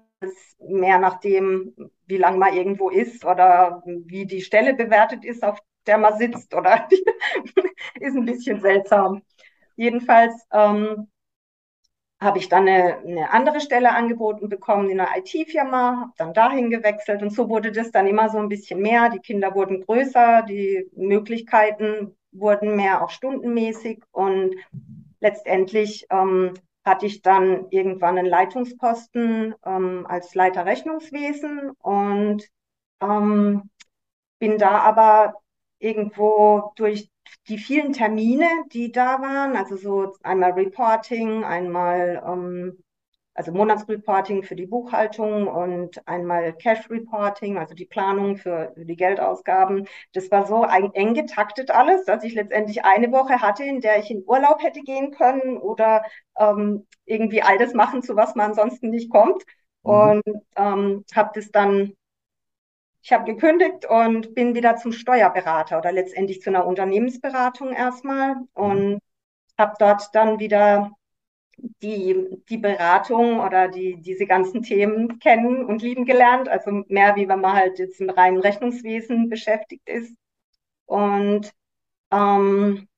mehr 0.60 1.00
nach 1.00 1.20
dem, 1.20 1.76
wie 2.06 2.18
lange 2.18 2.38
man 2.38 2.54
irgendwo 2.54 2.90
ist 2.90 3.26
oder 3.26 3.84
wie 3.86 4.26
die 4.26 4.42
Stelle 4.42 4.74
bewertet 4.74 5.26
ist, 5.26 5.44
auf 5.44 5.60
der 5.88 5.98
man 5.98 6.18
sitzt 6.18 6.54
oder 6.54 6.88
ist 8.00 8.16
ein 8.16 8.26
bisschen 8.26 8.60
seltsam. 8.62 9.22
Jedenfalls 9.76 10.34
ähm, 10.52 11.08
habe 12.20 12.40
ich 12.40 12.50
dann 12.50 12.68
eine, 12.68 12.98
eine, 12.98 13.32
andere 13.32 13.60
Stelle 13.60 13.94
angeboten 13.94 14.50
bekommen 14.50 14.90
in 14.90 15.00
einer 15.00 15.18
IT-Firma, 15.18 16.02
habe 16.02 16.14
dann 16.18 16.34
dahin 16.34 16.70
gewechselt 16.70 17.22
und 17.22 17.32
so 17.32 17.48
wurde 17.48 17.72
das 17.72 17.92
dann 17.92 18.08
immer 18.08 18.30
so 18.30 18.40
ein 18.40 18.50
bisschen 18.50 18.82
mehr. 18.82 19.10
Die 19.10 19.20
Kinder 19.20 19.54
wurden 19.54 19.86
größer, 19.86 20.42
die 20.44 20.90
Möglichkeiten 20.96 22.16
wurden 22.32 22.76
mehr 22.76 23.04
auch 23.04 23.12
stundenmäßig 23.12 24.04
und 24.12 24.56
letztendlich 25.20 26.08
ähm, 26.10 26.54
hatte 26.84 27.06
ich 27.06 27.22
dann 27.22 27.68
irgendwann 27.70 28.18
einen 28.18 28.28
Leitungsposten 28.28 29.54
ähm, 29.66 30.06
als 30.08 30.34
Leiter 30.34 30.66
Rechnungswesen 30.66 31.72
und 31.82 32.48
ähm, 33.02 33.70
bin 34.40 34.58
da 34.58 34.80
aber 34.80 35.36
irgendwo 35.80 36.72
durch 36.76 37.10
die 37.48 37.58
vielen 37.58 37.94
Termine, 37.94 38.48
die 38.74 38.92
da 38.92 39.22
waren, 39.22 39.56
also 39.56 39.78
so 39.78 40.16
einmal 40.24 40.52
Reporting, 40.52 41.44
einmal 41.44 42.24
ähm, 42.26 42.84
also 43.38 43.52
Monatsreporting 43.52 44.42
für 44.42 44.56
die 44.56 44.66
Buchhaltung 44.66 45.48
und 45.48 46.06
einmal 46.08 46.54
Cash 46.54 46.90
Reporting, 46.90 47.60
also 47.60 47.76
die 47.76 47.86
Planung 47.86 48.36
für 48.36 48.74
die 48.76 48.96
Geldausgaben. 48.96 49.88
Das 50.14 50.32
war 50.32 50.48
so 50.48 50.64
eng 50.64 51.14
getaktet 51.14 51.70
alles, 51.70 52.04
dass 52.06 52.24
ich 52.24 52.34
letztendlich 52.34 52.84
eine 52.84 53.12
Woche 53.12 53.40
hatte, 53.40 53.64
in 53.64 53.80
der 53.80 54.00
ich 54.00 54.10
in 54.10 54.24
Urlaub 54.26 54.64
hätte 54.64 54.82
gehen 54.82 55.12
können 55.12 55.58
oder 55.58 56.04
ähm, 56.36 56.88
irgendwie 57.06 57.44
all 57.44 57.60
das 57.60 57.76
machen, 57.76 58.02
zu 58.02 58.16
was 58.16 58.34
man 58.34 58.50
ansonsten 58.50 58.90
nicht 58.90 59.12
kommt. 59.12 59.44
Mhm. 59.84 59.92
Und 59.92 60.24
ähm, 60.56 61.06
habe 61.16 61.30
das 61.36 61.52
dann 61.52 61.94
ich 63.08 63.14
habe 63.14 63.24
gekündigt 63.24 63.86
und 63.90 64.36
bin 64.36 64.54
wieder 64.54 64.76
zum 64.76 64.92
Steuerberater 64.92 65.78
oder 65.78 65.94
letztendlich 65.94 66.42
zu 66.42 66.50
einer 66.50 66.66
Unternehmensberatung 66.66 67.72
erstmal 67.72 68.36
und 68.54 69.00
habe 69.58 69.76
dort 69.80 70.14
dann 70.14 70.40
wieder 70.40 70.92
die, 71.56 72.28
die 72.50 72.58
Beratung 72.58 73.40
oder 73.40 73.70
die, 73.70 73.96
diese 74.02 74.26
ganzen 74.26 74.62
Themen 74.62 75.20
kennen 75.20 75.64
und 75.64 75.82
lieben 75.82 76.04
gelernt. 76.04 76.50
Also 76.50 76.84
mehr 76.90 77.16
wie 77.16 77.30
wenn 77.30 77.40
man 77.40 77.54
halt 77.54 77.80
jetzt 77.80 78.02
im 78.02 78.10
reinen 78.10 78.42
Rechnungswesen 78.42 79.30
beschäftigt 79.30 79.88
ist. 79.88 80.14
Und 80.86 81.54
ähm, 82.12 82.90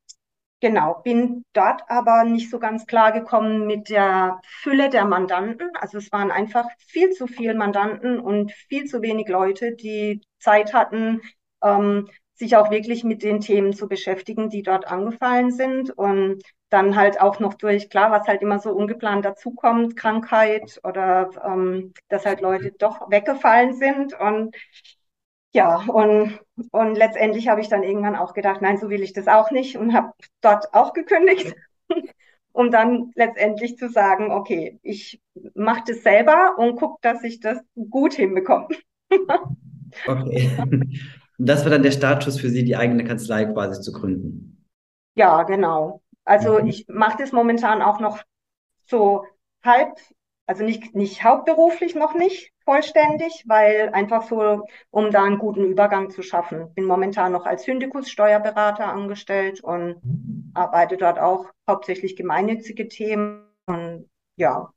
genau, 0.60 0.96
bin 1.04 1.46
dort 1.54 1.82
aber 1.90 2.24
nicht 2.24 2.50
so 2.50 2.60
ganz 2.60 2.86
klar 2.86 3.12
gekommen 3.12 3.66
mit 3.68 3.90
der 3.90 4.42
Fülle 4.48 4.90
der 4.90 5.06
Mandanten. 5.06 5.70
Also 5.80 5.98
es 5.98 6.12
waren 6.12 6.32
einfach 6.32 6.66
viel 6.88 7.12
zu 7.12 7.28
viele 7.28 7.54
Mandanten 7.56 8.20
und 8.20 8.52
viel 8.70 8.86
zu 8.86 9.02
wenig 9.02 9.28
Leute, 9.28 9.76
die 9.76 10.22
Zeit 10.40 10.74
hatten, 10.74 11.22
ähm, 11.64 12.10
sich 12.36 12.56
auch 12.56 12.72
wirklich 12.72 13.04
mit 13.04 13.22
den 13.24 13.42
Themen 13.42 13.74
zu 13.74 13.88
beschäftigen, 13.90 14.50
die 14.50 14.64
dort 14.64 14.88
angefallen 14.88 15.52
sind. 15.52 15.92
Und 15.92 16.42
dann 16.70 16.96
halt 16.96 17.20
auch 17.20 17.40
noch 17.40 17.56
durch, 17.56 17.90
klar, 17.90 18.12
was 18.12 18.28
halt 18.28 18.42
immer 18.44 18.60
so 18.60 18.72
ungeplant 18.72 19.26
dazukommt, 19.26 19.96
Krankheit 19.98 20.80
oder 20.84 21.30
ähm, 21.44 21.94
dass 22.10 22.26
halt 22.26 22.42
Leute 22.42 22.72
doch 22.72 23.10
weggefallen 23.10 23.74
sind. 23.74 24.14
Und 24.20 24.56
ja, 25.54 25.84
und, 25.88 26.40
und 26.72 26.96
letztendlich 26.96 27.48
habe 27.48 27.62
ich 27.62 27.70
dann 27.70 27.84
irgendwann 27.84 28.16
auch 28.16 28.34
gedacht, 28.34 28.62
nein, 28.62 28.78
so 28.78 28.90
will 28.90 29.02
ich 29.02 29.14
das 29.14 29.28
auch 29.28 29.52
nicht 29.52 29.78
und 29.78 29.94
habe 29.94 30.12
dort 30.42 30.74
auch 30.74 30.94
gekündigt, 30.94 31.56
um 32.52 32.72
dann 32.72 33.12
letztendlich 33.16 33.78
zu 33.78 33.90
sagen, 33.90 34.32
okay, 34.32 34.80
ich 34.84 35.22
mache 35.56 35.84
das 35.88 36.04
selber 36.04 36.56
und 36.58 36.76
gucke, 36.76 36.98
dass 37.02 37.24
ich 37.24 37.40
das 37.40 37.60
gut 37.90 38.14
hinbekomme. 38.14 38.68
okay. 40.08 40.52
Das 41.42 41.64
war 41.64 41.72
dann 41.72 41.84
der 41.84 41.92
Startschuss 41.92 42.38
für 42.38 42.50
Sie, 42.50 42.66
die 42.66 42.76
eigene 42.76 43.06
Kanzlei 43.06 43.46
quasi 43.46 43.80
zu 43.80 43.94
gründen. 43.94 44.68
Ja, 45.16 45.44
genau. 45.44 46.02
Also 46.26 46.60
mhm. 46.60 46.68
ich 46.68 46.86
mache 46.90 47.18
das 47.18 47.32
momentan 47.32 47.82
auch 47.82 48.02
noch 48.02 48.22
so 48.88 49.24
halb, 49.64 49.96
also 50.50 50.64
nicht, 50.64 50.96
nicht 50.96 51.24
hauptberuflich 51.24 51.94
noch 51.94 52.16
nicht 52.16 52.52
vollständig, 52.66 53.44
weil 53.46 53.90
einfach 53.94 54.24
so, 54.24 54.66
um 54.90 55.12
da 55.12 55.24
einen 55.24 55.38
guten 55.38 55.64
Übergang 55.64 56.10
zu 56.10 56.24
schaffen. 56.24 56.74
Bin 56.74 56.86
momentan 56.86 57.34
noch 57.34 57.46
als 57.46 57.66
Syndikus 57.66 58.10
Steuerberater 58.10 58.88
angestellt 58.88 59.64
und 59.64 60.02
arbeite 60.56 60.98
dort 60.98 61.20
auch 61.20 61.46
hauptsächlich 61.70 62.16
gemeinnützige 62.16 62.88
Themen 62.88 63.44
und 63.68 64.10
ja, 64.38 64.74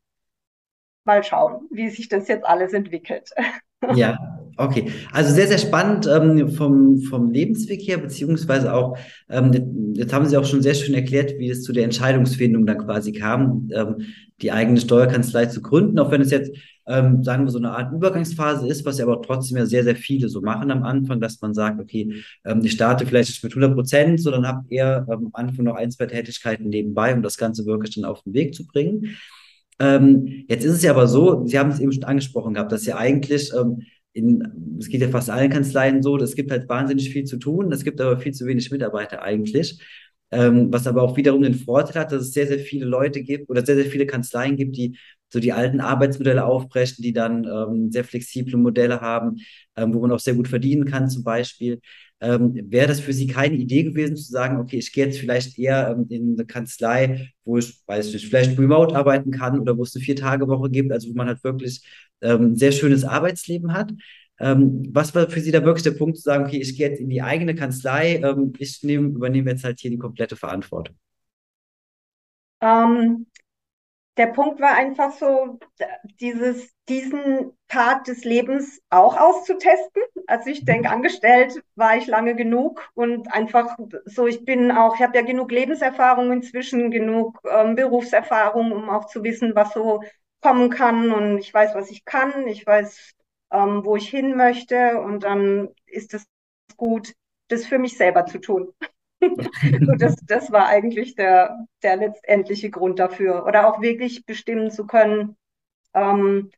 mal 1.05 1.25
schauen, 1.25 1.67
wie 1.71 1.89
sich 1.89 2.11
das 2.11 2.29
jetzt 2.29 2.45
alles 2.45 2.75
entwickelt. 2.75 3.31
Ja, 3.95 4.19
okay. 4.57 4.91
Also 5.13 5.33
sehr, 5.35 5.49
sehr 5.49 5.59
spannend 5.59 6.07
ähm, 6.07 6.51
vom, 6.51 7.01
vom 7.01 7.31
Lebensweg 7.31 7.81
her, 7.83 7.99
beziehungsweise 7.99 8.73
auch, 8.73 8.97
ähm, 9.29 9.95
jetzt 9.95 10.13
haben 10.13 10.27
Sie 10.27 10.37
auch 10.37 10.45
schon 10.45 10.63
sehr 10.63 10.75
schön 10.75 10.95
erklärt, 10.95 11.35
wie 11.39 11.51
es 11.51 11.63
zu 11.63 11.73
der 11.73 11.85
Entscheidungsfindung 11.85 12.67
dann 12.67 12.79
quasi 12.79 13.13
kam, 13.13 13.69
ähm, 13.75 13.97
die 14.43 14.53
eigene 14.53 14.81
Steuerkanzlei 14.81 15.47
zu 15.47 15.63
gründen, 15.63 15.99
auch 15.99 16.11
wenn 16.11 16.21
es 16.21 16.31
jetzt, 16.31 16.53
ähm, 16.87 17.23
sagen 17.23 17.45
wir, 17.45 17.51
so 17.51 17.59
eine 17.59 17.71
Art 17.71 17.93
Übergangsphase 17.93 18.67
ist, 18.67 18.85
was 18.85 18.99
ja 18.99 19.07
aber 19.07 19.23
trotzdem 19.23 19.57
ja 19.57 19.67
sehr, 19.67 19.85
sehr 19.85 19.95
viele 19.95 20.29
so 20.29 20.41
machen 20.41 20.71
am 20.71 20.83
Anfang, 20.83 21.21
dass 21.21 21.41
man 21.41 21.55
sagt, 21.55 21.81
okay, 21.81 22.23
ähm, 22.45 22.61
ich 22.65 22.73
starte 22.73 23.07
vielleicht 23.07 23.43
mit 23.45 23.53
100 23.53 23.75
Prozent, 23.75 24.21
sondern 24.21 24.47
habe 24.47 24.65
eher 24.69 25.07
ähm, 25.09 25.27
am 25.27 25.31
Anfang 25.33 25.65
noch 25.65 25.77
ein, 25.77 25.91
zwei 25.93 26.07
Tätigkeiten 26.07 26.69
nebenbei, 26.69 27.15
um 27.15 27.23
das 27.23 27.39
Ganze 27.39 27.67
wirklich 27.67 27.95
dann 27.95 28.05
auf 28.05 28.23
den 28.23 28.35
Weg 28.35 28.55
zu 28.55 28.67
bringen. 28.67 29.17
Jetzt 30.47 30.65
ist 30.65 30.75
es 30.75 30.83
ja 30.83 30.93
aber 30.93 31.09
so, 31.09 31.45
Sie 31.45 31.59
haben 31.59 31.71
es 31.71 31.81
eben 31.81 31.91
schon 31.91 32.05
angesprochen 32.05 32.55
gehabt, 32.55 32.71
dass 32.71 32.87
ja 32.87 32.99
eigentlich 32.99 33.51
in, 34.13 34.77
es 34.79 34.89
geht 34.89 35.01
ja 35.01 35.09
fast 35.09 35.31
allen 35.31 35.51
Kanzleien 35.51 36.03
so, 36.03 36.17
es 36.19 36.35
gibt 36.35 36.51
halt 36.51 36.69
wahnsinnig 36.69 37.11
viel 37.11 37.25
zu 37.25 37.39
tun, 37.39 37.73
es 37.73 37.85
gibt 37.85 38.01
aber 38.01 38.19
viel 38.19 38.33
zu 38.33 38.47
wenig 38.47 38.71
Mitarbeiter 38.71 39.23
eigentlich. 39.23 39.81
Ähm, 40.31 40.73
was 40.73 40.87
aber 40.87 41.03
auch 41.03 41.17
wiederum 41.19 41.43
den 41.43 41.55
Vorteil 41.55 42.03
hat, 42.03 42.13
dass 42.13 42.23
es 42.23 42.33
sehr, 42.33 42.47
sehr 42.47 42.59
viele 42.59 42.87
Leute 42.87 43.23
gibt 43.23 43.51
oder 43.51 43.65
sehr, 43.67 43.77
sehr 43.77 43.85
viele 43.85 44.07
Kanzleien 44.07 44.57
gibt, 44.57 44.77
die 44.77 44.97
so 45.29 45.41
die 45.41 45.53
alten 45.53 45.81
Arbeitsmodelle 45.81 46.45
aufbrechen, 46.45 47.03
die 47.03 47.13
dann 47.13 47.45
ähm, 47.45 47.91
sehr 47.93 48.05
flexible 48.05 48.57
Modelle 48.57 49.01
haben, 49.03 49.37
ähm, 49.77 49.93
wo 49.95 50.01
man 50.01 50.13
auch 50.13 50.21
sehr 50.21 50.35
gut 50.35 50.49
verdienen 50.49 50.87
kann 50.87 51.09
zum 51.11 51.23
Beispiel. 51.23 51.81
Ähm, 52.23 52.55
Wäre 52.71 52.87
das 52.87 53.01
für 53.01 53.13
Sie 53.13 53.27
keine 53.27 53.57
Idee 53.57 53.83
gewesen, 53.83 54.17
zu 54.17 54.31
sagen, 54.31 54.59
okay, 54.61 54.79
ich 54.79 54.93
gehe 54.93 55.07
jetzt 55.07 55.19
vielleicht 55.19 55.59
eher 55.59 55.91
ähm, 55.91 56.07
in 56.09 56.35
eine 56.35 56.47
Kanzlei, 56.47 57.33
wo 57.45 57.59
ich, 57.59 57.83
weiß 57.87 58.13
nicht, 58.13 58.27
vielleicht 58.29 58.57
remote 58.59 58.95
arbeiten 58.95 59.33
kann 59.33 59.59
oder 59.59 59.77
wo 59.77 59.83
es 59.83 59.95
eine 59.97 60.05
Vier-Tage-Woche 60.05 60.71
gibt, 60.71 60.93
also 60.93 61.11
wo 61.11 61.15
man 61.15 61.27
halt 61.27 61.43
wirklich 61.43 61.83
ähm, 62.23 62.53
ein 62.53 62.57
sehr 62.57 62.71
schönes 62.73 63.05
Arbeitsleben 63.05 63.73
hat? 63.75 63.93
Ähm, 64.39 64.85
was 64.93 65.15
war 65.17 65.29
für 65.29 65.41
Sie 65.41 65.51
da 65.51 65.65
wirklich 65.65 65.83
der 65.83 65.93
Punkt 65.93 66.17
zu 66.17 66.23
sagen, 66.23 66.45
okay, 66.45 66.59
ich 66.59 66.77
gehe 66.77 66.89
jetzt 66.91 67.01
in 67.01 67.11
die 67.11 67.23
eigene 67.23 67.57
Kanzlei, 67.57 68.17
ähm, 68.17 68.53
ich 68.59 68.83
nehm, 68.85 69.17
übernehme 69.17 69.51
jetzt 69.51 69.65
halt 69.65 69.81
hier 69.81 69.91
die 69.91 69.99
komplette 69.99 70.37
Verantwortung? 70.37 70.97
Ähm, 72.61 73.27
der 74.17 74.27
Punkt 74.27 74.61
war 74.61 74.75
einfach 74.75 75.13
so, 75.13 75.59
dieses, 76.21 76.71
diesen 76.89 77.57
Part 77.69 78.09
des 78.09 78.25
Lebens 78.25 78.81
auch 78.91 79.17
auszutesten. 79.19 80.03
Also 80.27 80.51
ich 80.51 80.65
denke, 80.65 80.89
mhm. 80.89 80.95
angestellt 80.95 81.63
war 81.77 81.97
ich 81.97 82.07
lange 82.07 82.35
genug 82.35 82.91
und 82.95 83.33
einfach 83.33 83.77
so, 84.05 84.27
ich 84.27 84.45
bin 84.45 84.71
auch, 84.71 84.97
ich 84.97 85.03
habe 85.03 85.17
ja 85.17 85.25
genug 85.25 85.51
Lebenserfahrung 85.51 86.33
inzwischen, 86.33 86.91
genug 86.91 87.41
ähm, 87.51 87.75
Berufserfahrung, 87.75 88.73
um 88.73 88.91
auch 88.91 89.07
zu 89.07 89.23
wissen, 89.25 89.55
was 89.55 89.73
so 89.73 90.03
kommen 90.41 90.71
kann 90.71 91.13
und 91.13 91.39
ich 91.39 91.53
weiß, 91.55 91.75
was 91.75 91.91
ich 91.91 92.05
kann, 92.05 92.47
ich 92.49 92.67
weiß, 92.67 93.15
ähm, 93.53 93.85
wo 93.85 93.97
ich 93.97 94.09
hin 94.09 94.37
möchte 94.37 95.01
und 95.01 95.23
dann 95.25 95.69
ist 95.87 96.15
es 96.15 96.27
gut, 96.77 97.13
das 97.49 97.67
für 97.67 97.79
mich 97.79 97.97
selber 97.97 98.27
zu 98.27 98.39
tun. 98.39 98.75
so, 99.87 99.93
das, 99.95 100.17
das 100.27 100.53
war 100.53 100.67
eigentlich 100.67 101.15
der, 101.15 101.67
der 101.83 101.97
letztendliche 101.97 102.71
Grund 102.71 102.99
dafür. 102.99 103.47
Oder 103.47 103.69
auch 103.69 103.81
wirklich 103.81 104.27
bestimmen 104.27 104.71
zu 104.71 104.87
können, 104.87 105.37
ähm, 105.95 106.51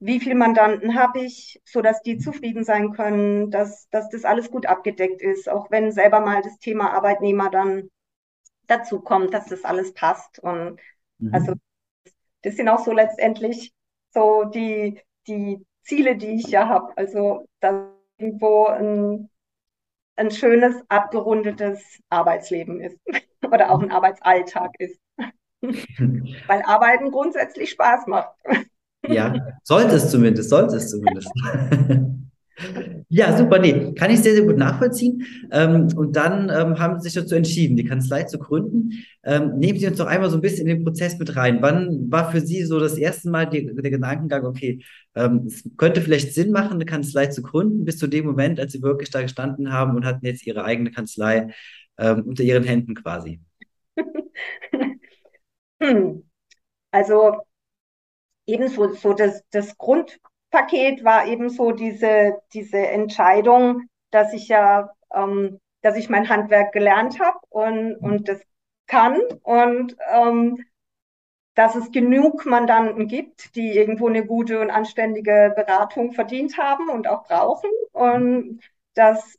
wie 0.00 0.20
viele 0.20 0.34
Mandanten 0.34 0.94
habe 0.96 1.20
ich, 1.20 1.60
so 1.64 1.80
dass 1.80 2.02
die 2.02 2.18
zufrieden 2.18 2.64
sein 2.64 2.92
können, 2.92 3.50
dass, 3.50 3.88
dass 3.88 4.10
das 4.10 4.24
alles 4.24 4.50
gut 4.50 4.66
abgedeckt 4.66 5.22
ist, 5.22 5.48
auch 5.48 5.70
wenn 5.70 5.92
selber 5.92 6.20
mal 6.20 6.42
das 6.42 6.58
Thema 6.58 6.92
Arbeitnehmer 6.92 7.48
dann 7.50 7.88
dazu 8.66 9.00
kommt, 9.00 9.32
dass 9.32 9.46
das 9.46 9.64
alles 9.64 9.94
passt. 9.94 10.38
Und 10.38 10.80
mhm. 11.18 11.34
also 11.34 11.54
das 12.42 12.56
sind 12.56 12.68
auch 12.68 12.84
so 12.84 12.92
letztendlich 12.92 13.72
so 14.12 14.44
die, 14.44 15.00
die 15.26 15.64
Ziele, 15.82 16.16
die 16.16 16.34
ich 16.34 16.48
ja 16.48 16.68
habe. 16.68 16.92
Also 16.96 17.48
dass 17.60 17.94
irgendwo 18.18 18.66
ein 18.66 19.30
ein 20.16 20.30
schönes, 20.30 20.76
abgerundetes 20.88 22.00
Arbeitsleben 22.08 22.80
ist 22.80 22.98
oder 23.50 23.70
auch 23.70 23.80
ein 23.80 23.90
Arbeitsalltag 23.90 24.70
ist. 24.78 25.00
Weil 25.60 26.62
Arbeiten 26.62 27.10
grundsätzlich 27.10 27.70
Spaß 27.70 28.06
macht. 28.06 28.30
Ja, 29.06 29.34
sollte 29.62 29.96
es 29.96 30.10
zumindest, 30.10 30.50
sollte 30.50 30.76
es 30.76 30.90
zumindest. 30.90 31.30
Ja, 33.16 33.36
super, 33.38 33.60
nee, 33.60 33.92
kann 33.94 34.10
ich 34.10 34.18
sehr, 34.20 34.34
sehr 34.34 34.42
gut 34.44 34.56
nachvollziehen. 34.56 35.24
Ähm, 35.52 35.86
und 35.96 36.16
dann 36.16 36.48
ähm, 36.50 36.80
haben 36.80 36.98
Sie 36.98 37.08
sich 37.08 37.14
dazu 37.14 37.36
entschieden, 37.36 37.76
die 37.76 37.84
Kanzlei 37.84 38.24
zu 38.24 38.40
gründen. 38.40 38.90
Ähm, 39.22 39.56
nehmen 39.56 39.78
Sie 39.78 39.86
uns 39.86 39.98
doch 39.98 40.06
einmal 40.06 40.30
so 40.30 40.36
ein 40.36 40.40
bisschen 40.40 40.66
in 40.66 40.78
den 40.78 40.84
Prozess 40.84 41.16
mit 41.20 41.36
rein. 41.36 41.58
Wann 41.62 42.10
war 42.10 42.32
für 42.32 42.40
Sie 42.40 42.64
so 42.64 42.80
das 42.80 42.98
erste 42.98 43.30
Mal 43.30 43.46
die, 43.48 43.72
der 43.72 43.90
Gedankengang, 43.92 44.44
okay, 44.44 44.82
ähm, 45.14 45.44
es 45.46 45.62
könnte 45.76 46.00
vielleicht 46.00 46.34
Sinn 46.34 46.50
machen, 46.50 46.72
eine 46.72 46.86
Kanzlei 46.86 47.26
zu 47.28 47.42
gründen, 47.42 47.84
bis 47.84 47.98
zu 47.98 48.08
dem 48.08 48.26
Moment, 48.26 48.58
als 48.58 48.72
Sie 48.72 48.82
wirklich 48.82 49.10
da 49.10 49.22
gestanden 49.22 49.72
haben 49.72 49.94
und 49.94 50.04
hatten 50.04 50.26
jetzt 50.26 50.44
Ihre 50.44 50.64
eigene 50.64 50.90
Kanzlei 50.90 51.54
ähm, 51.98 52.24
unter 52.26 52.42
Ihren 52.42 52.64
Händen 52.64 52.96
quasi? 52.96 53.40
hm. 55.80 56.24
Also 56.92 57.44
ebenso 58.46 58.94
so 58.94 59.12
das, 59.12 59.42
das 59.50 59.76
Grund, 59.76 60.18
Paket 60.54 61.02
war 61.02 61.26
eben 61.26 61.48
so 61.48 61.72
diese, 61.72 62.40
diese 62.52 62.78
Entscheidung, 62.78 63.88
dass 64.12 64.32
ich 64.32 64.46
ja, 64.46 64.90
ähm, 65.12 65.58
dass 65.82 65.96
ich 65.96 66.08
mein 66.08 66.28
Handwerk 66.28 66.72
gelernt 66.72 67.18
habe 67.18 67.38
und, 67.50 67.96
und 67.96 68.28
das 68.28 68.40
kann 68.86 69.20
und 69.42 69.96
ähm, 70.12 70.64
dass 71.54 71.74
es 71.74 71.90
genug 71.90 72.46
Mandanten 72.46 73.08
gibt, 73.08 73.56
die 73.56 73.72
irgendwo 73.72 74.06
eine 74.06 74.24
gute 74.24 74.60
und 74.60 74.70
anständige 74.70 75.52
Beratung 75.56 76.12
verdient 76.12 76.56
haben 76.56 76.88
und 76.88 77.08
auch 77.08 77.24
brauchen 77.24 77.70
und 77.92 78.60
dass, 78.94 79.36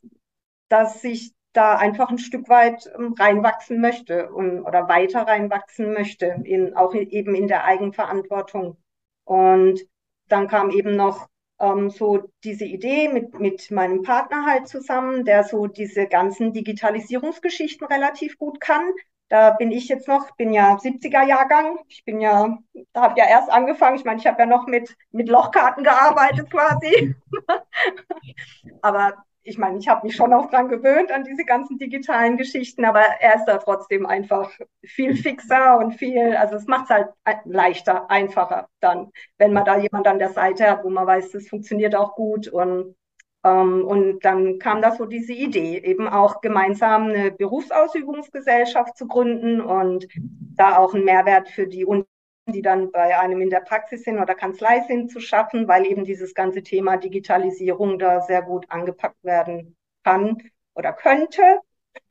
dass 0.68 1.02
ich 1.02 1.32
da 1.54 1.76
einfach 1.76 2.10
ein 2.10 2.18
Stück 2.18 2.50
weit 2.50 2.92
ähm, 2.94 3.14
reinwachsen 3.18 3.80
möchte 3.80 4.30
und, 4.30 4.62
oder 4.64 4.86
weiter 4.88 5.22
reinwachsen 5.22 5.94
möchte, 5.94 6.42
in, 6.44 6.76
auch 6.76 6.94
eben 6.94 7.34
in 7.34 7.48
der 7.48 7.64
Eigenverantwortung. 7.64 8.76
Und 9.24 9.80
dann 10.28 10.48
kam 10.48 10.70
eben 10.70 10.96
noch 10.96 11.28
ähm, 11.60 11.90
so 11.90 12.30
diese 12.44 12.64
Idee 12.64 13.08
mit, 13.08 13.38
mit 13.40 13.70
meinem 13.70 14.02
Partner 14.02 14.44
halt 14.46 14.68
zusammen, 14.68 15.24
der 15.24 15.44
so 15.44 15.66
diese 15.66 16.06
ganzen 16.06 16.52
Digitalisierungsgeschichten 16.52 17.86
relativ 17.86 18.38
gut 18.38 18.60
kann. 18.60 18.90
Da 19.28 19.50
bin 19.50 19.72
ich 19.72 19.88
jetzt 19.88 20.06
noch, 20.06 20.30
bin 20.36 20.52
ja 20.52 20.78
70er 20.78 21.24
Jahrgang. 21.24 21.78
Ich 21.88 22.04
bin 22.04 22.20
ja, 22.20 22.58
da 22.92 23.02
habe 23.02 23.18
ja 23.18 23.26
erst 23.28 23.50
angefangen. 23.50 23.96
Ich 23.96 24.04
meine, 24.04 24.20
ich 24.20 24.26
habe 24.26 24.38
ja 24.40 24.46
noch 24.46 24.66
mit, 24.66 24.96
mit 25.10 25.28
Lochkarten 25.28 25.82
gearbeitet 25.82 26.50
quasi. 26.50 27.14
Aber 28.82 29.24
ich 29.46 29.58
meine, 29.58 29.78
ich 29.78 29.88
habe 29.88 30.06
mich 30.06 30.16
schon 30.16 30.32
auch 30.32 30.50
dran 30.50 30.68
gewöhnt 30.68 31.12
an 31.12 31.24
diese 31.24 31.44
ganzen 31.44 31.78
digitalen 31.78 32.36
Geschichten, 32.36 32.84
aber 32.84 33.00
er 33.20 33.36
ist 33.36 33.44
da 33.46 33.58
trotzdem 33.58 34.04
einfach 34.04 34.50
viel 34.84 35.16
fixer 35.16 35.78
und 35.78 35.92
viel, 35.92 36.36
also 36.36 36.56
es 36.56 36.66
macht 36.66 36.84
es 36.84 36.90
halt 36.90 37.08
leichter, 37.44 38.10
einfacher 38.10 38.68
dann, 38.80 39.10
wenn 39.38 39.52
man 39.52 39.64
da 39.64 39.78
jemand 39.78 40.06
an 40.06 40.18
der 40.18 40.30
Seite 40.30 40.68
hat, 40.68 40.84
wo 40.84 40.90
man 40.90 41.06
weiß, 41.06 41.30
das 41.30 41.48
funktioniert 41.48 41.94
auch 41.94 42.14
gut 42.14 42.48
und 42.48 42.96
ähm, 43.44 43.84
und 43.86 44.24
dann 44.24 44.58
kam 44.58 44.82
da 44.82 44.92
so 44.92 45.06
diese 45.06 45.32
Idee, 45.32 45.78
eben 45.78 46.08
auch 46.08 46.40
gemeinsam 46.40 47.04
eine 47.04 47.30
Berufsausübungsgesellschaft 47.30 48.96
zu 48.96 49.06
gründen 49.06 49.60
und 49.60 50.08
da 50.56 50.78
auch 50.78 50.94
einen 50.94 51.04
Mehrwert 51.04 51.48
für 51.48 51.68
die 51.68 51.84
Unternehmen 51.84 52.15
die 52.52 52.62
dann 52.62 52.90
bei 52.92 53.18
einem 53.18 53.40
in 53.40 53.50
der 53.50 53.60
Praxis 53.60 54.04
sind 54.04 54.18
oder 54.18 54.34
Kanzlei 54.34 54.84
sind, 54.86 55.10
zu 55.10 55.20
schaffen, 55.20 55.66
weil 55.68 55.86
eben 55.86 56.04
dieses 56.04 56.34
ganze 56.34 56.62
Thema 56.62 56.96
Digitalisierung 56.96 57.98
da 57.98 58.20
sehr 58.20 58.42
gut 58.42 58.66
angepackt 58.70 59.22
werden 59.22 59.76
kann 60.04 60.38
oder 60.74 60.92
könnte. 60.92 61.42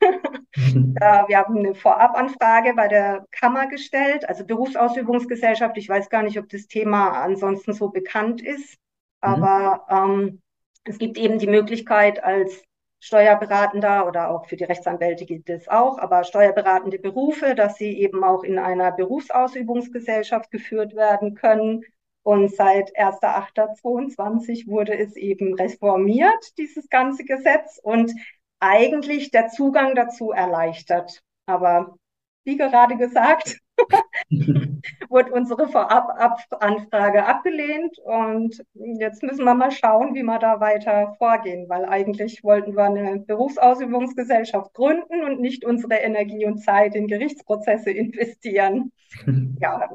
wir 0.00 1.38
haben 1.38 1.58
eine 1.58 1.74
Vorabanfrage 1.74 2.74
bei 2.74 2.88
der 2.88 3.24
Kammer 3.30 3.68
gestellt, 3.68 4.28
also 4.28 4.44
Berufsausübungsgesellschaft. 4.44 5.76
Ich 5.78 5.88
weiß 5.88 6.10
gar 6.10 6.22
nicht, 6.22 6.38
ob 6.38 6.48
das 6.48 6.66
Thema 6.66 7.22
ansonsten 7.22 7.72
so 7.72 7.88
bekannt 7.88 8.42
ist, 8.42 8.76
mhm. 9.22 9.44
aber 9.44 9.86
ähm, 9.88 10.40
es 10.84 10.98
gibt 10.98 11.18
eben 11.18 11.38
die 11.38 11.46
Möglichkeit 11.46 12.22
als 12.22 12.62
Steuerberatender 13.00 14.06
oder 14.06 14.30
auch 14.30 14.46
für 14.46 14.56
die 14.56 14.64
Rechtsanwälte 14.64 15.26
gilt 15.26 15.48
das 15.48 15.68
auch, 15.68 15.98
aber 15.98 16.24
steuerberatende 16.24 16.98
Berufe, 16.98 17.54
dass 17.54 17.76
sie 17.76 17.98
eben 17.98 18.24
auch 18.24 18.42
in 18.42 18.58
einer 18.58 18.92
Berufsausübungsgesellschaft 18.92 20.50
geführt 20.50 20.94
werden 20.96 21.34
können. 21.34 21.84
Und 22.22 22.52
seit 22.52 22.96
1.8.22 22.96 24.66
wurde 24.66 24.98
es 24.98 25.14
eben 25.14 25.54
reformiert, 25.54 26.58
dieses 26.58 26.88
ganze 26.88 27.24
Gesetz, 27.24 27.78
und 27.80 28.12
eigentlich 28.58 29.30
der 29.30 29.48
Zugang 29.48 29.94
dazu 29.94 30.32
erleichtert. 30.32 31.22
Aber 31.46 31.96
wie 32.44 32.56
gerade 32.56 32.96
gesagt, 32.96 33.60
wurde 35.08 35.32
unsere 35.32 35.68
Vorabanfrage 35.68 37.24
abgelehnt 37.24 37.98
und 37.98 38.62
jetzt 38.74 39.22
müssen 39.22 39.44
wir 39.44 39.54
mal 39.54 39.70
schauen, 39.70 40.14
wie 40.14 40.22
wir 40.22 40.38
da 40.38 40.60
weiter 40.60 41.14
vorgehen, 41.18 41.68
weil 41.68 41.84
eigentlich 41.84 42.42
wollten 42.42 42.74
wir 42.74 42.84
eine 42.84 43.20
Berufsausübungsgesellschaft 43.20 44.72
gründen 44.74 45.24
und 45.24 45.40
nicht 45.40 45.64
unsere 45.64 45.96
Energie 45.96 46.46
und 46.46 46.58
Zeit 46.58 46.94
in 46.94 47.06
Gerichtsprozesse 47.06 47.90
investieren. 47.90 48.92
ja, 49.60 49.88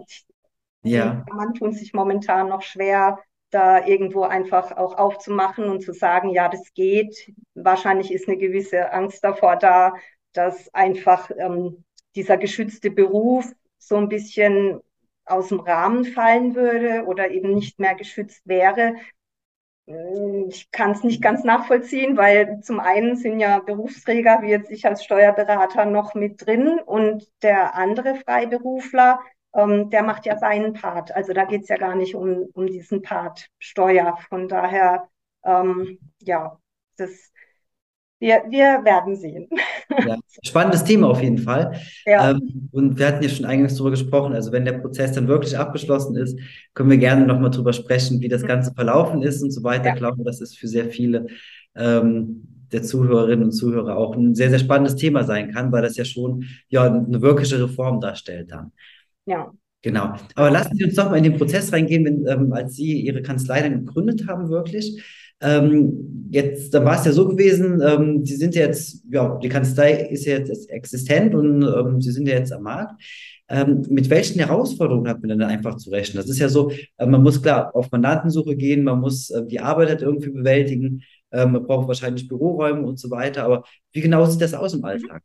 ja. 0.83 1.25
man 1.33 1.53
tun 1.53 1.73
sich 1.73 1.93
momentan 1.93 2.49
noch 2.49 2.61
schwer, 2.61 3.19
da 3.51 3.85
irgendwo 3.85 4.23
einfach 4.23 4.77
auch 4.77 4.97
aufzumachen 4.97 5.65
und 5.65 5.81
zu 5.81 5.93
sagen, 5.93 6.29
ja, 6.29 6.47
das 6.47 6.73
geht. 6.73 7.33
Wahrscheinlich 7.53 8.13
ist 8.13 8.27
eine 8.27 8.37
gewisse 8.37 8.93
Angst 8.93 9.23
davor 9.23 9.57
da, 9.57 9.93
dass 10.31 10.73
einfach 10.73 11.29
ähm, 11.37 11.83
dieser 12.15 12.37
geschützte 12.37 12.91
Beruf 12.91 13.51
so 13.81 13.95
ein 13.97 14.09
bisschen 14.09 14.79
aus 15.25 15.49
dem 15.49 15.59
Rahmen 15.59 16.05
fallen 16.05 16.55
würde 16.55 17.05
oder 17.05 17.31
eben 17.31 17.53
nicht 17.53 17.79
mehr 17.79 17.95
geschützt 17.95 18.41
wäre. 18.47 18.95
Hm, 19.87 20.47
ich 20.49 20.71
kann 20.71 20.91
es 20.91 21.03
nicht 21.03 21.21
ganz 21.21 21.43
nachvollziehen, 21.43 22.17
weil 22.17 22.61
zum 22.61 22.79
einen 22.79 23.15
sind 23.15 23.39
ja 23.39 23.59
Berufsträger 23.59 24.41
wie 24.41 24.49
jetzt 24.49 24.71
ich 24.71 24.85
als 24.85 25.03
Steuerberater 25.03 25.85
noch 25.85 26.13
mit 26.15 26.45
drin 26.45 26.79
und 26.85 27.27
der 27.41 27.75
andere 27.75 28.15
Freiberufler, 28.15 29.19
ähm, 29.53 29.89
der 29.89 30.03
macht 30.03 30.25
ja 30.25 30.37
seinen 30.37 30.73
Part. 30.73 31.15
Also 31.15 31.33
da 31.33 31.45
geht 31.45 31.63
es 31.63 31.69
ja 31.69 31.77
gar 31.77 31.95
nicht 31.95 32.15
um, 32.15 32.47
um 32.53 32.67
diesen 32.67 33.01
Part 33.01 33.49
Steuer. 33.59 34.17
Von 34.29 34.47
daher, 34.47 35.09
ähm, 35.43 35.99
ja, 36.19 36.59
das 36.97 37.30
wir, 38.21 38.43
wir 38.49 38.85
werden 38.85 39.15
sehen. 39.15 39.49
Ja, 39.89 40.15
spannendes 40.43 40.83
Thema 40.83 41.09
auf 41.09 41.21
jeden 41.21 41.39
Fall. 41.39 41.75
Ja. 42.05 42.31
Ähm, 42.31 42.69
und 42.71 42.97
wir 42.97 43.07
hatten 43.07 43.23
ja 43.23 43.29
schon 43.29 43.45
eingangs 43.45 43.73
darüber 43.73 43.91
gesprochen, 43.91 44.33
also 44.33 44.51
wenn 44.51 44.63
der 44.63 44.79
Prozess 44.79 45.11
dann 45.13 45.27
wirklich 45.27 45.57
abgeschlossen 45.57 46.15
ist, 46.15 46.39
können 46.73 46.91
wir 46.91 46.97
gerne 46.97 47.25
nochmal 47.25 47.49
darüber 47.49 47.73
sprechen, 47.73 48.21
wie 48.21 48.29
das 48.29 48.43
mhm. 48.43 48.47
Ganze 48.47 48.73
verlaufen 48.73 49.23
ist 49.23 49.41
und 49.41 49.51
so 49.51 49.63
weiter. 49.63 49.87
Ja. 49.87 49.93
Ich 49.93 49.99
glaube, 49.99 50.23
das 50.23 50.39
ist 50.39 50.57
für 50.57 50.67
sehr 50.67 50.85
viele 50.85 51.27
ähm, 51.75 52.47
der 52.71 52.83
Zuhörerinnen 52.83 53.45
und 53.45 53.51
Zuhörer 53.51 53.97
auch 53.97 54.15
ein 54.15 54.35
sehr, 54.35 54.49
sehr 54.51 54.59
spannendes 54.59 54.95
Thema 54.95 55.23
sein 55.23 55.51
kann, 55.51 55.71
weil 55.71 55.81
das 55.81 55.97
ja 55.97 56.05
schon 56.05 56.45
ja, 56.69 56.85
eine 56.85 57.21
wirkliche 57.21 57.61
Reform 57.61 57.99
darstellt 57.99 58.51
dann. 58.51 58.71
Ja. 59.25 59.51
Genau. 59.81 60.13
Aber 60.35 60.51
lassen 60.51 60.75
Sie 60.77 60.85
uns 60.85 60.93
doch 60.93 61.09
mal 61.09 61.17
in 61.17 61.23
den 61.23 61.37
Prozess 61.37 61.73
reingehen, 61.73 62.05
wenn, 62.05 62.27
ähm, 62.27 62.53
als 62.53 62.75
Sie 62.75 63.01
Ihre 63.01 63.23
Kanzlei 63.23 63.61
dann 63.61 63.83
gegründet 63.83 64.27
haben, 64.27 64.47
wirklich. 64.49 65.01
Ähm, 65.41 66.27
jetzt, 66.31 66.73
da 66.73 66.83
war 66.85 66.99
es 66.99 67.05
ja 67.05 67.11
so 67.11 67.27
gewesen, 67.27 67.81
ähm, 67.81 68.25
Sie 68.25 68.35
sind 68.35 68.55
jetzt, 68.55 69.03
ja, 69.11 69.37
die 69.37 69.49
Kanzlei 69.49 69.93
ist 70.09 70.25
jetzt 70.25 70.69
existent 70.69 71.35
und 71.35 71.63
ähm, 71.63 72.01
Sie 72.01 72.11
sind 72.11 72.27
ja 72.27 72.35
jetzt 72.35 72.53
am 72.53 72.63
Markt. 72.63 73.01
Ähm, 73.49 73.85
mit 73.89 74.09
welchen 74.09 74.39
Herausforderungen 74.39 75.09
hat 75.09 75.19
man 75.19 75.29
denn 75.29 75.41
einfach 75.41 75.75
zu 75.75 75.89
rechnen? 75.89 76.21
Das 76.21 76.29
ist 76.29 76.39
ja 76.39 76.47
so, 76.47 76.71
äh, 76.97 77.05
man 77.05 77.21
muss 77.21 77.41
klar 77.41 77.75
auf 77.75 77.91
Mandantensuche 77.91 78.55
gehen, 78.55 78.83
man 78.83 79.01
muss 79.01 79.29
äh, 79.29 79.45
die 79.45 79.59
Arbeit 79.59 79.89
halt 79.89 80.01
irgendwie 80.01 80.29
bewältigen, 80.29 81.03
äh, 81.31 81.45
man 81.45 81.63
braucht 81.63 81.87
wahrscheinlich 81.89 82.29
Büroräume 82.29 82.83
und 82.87 82.97
so 82.97 83.11
weiter. 83.11 83.43
Aber 83.43 83.63
wie 83.91 84.01
genau 84.01 84.25
sieht 84.25 84.41
das 84.41 84.53
aus 84.53 84.73
im 84.73 84.85
Alltag? 84.85 85.21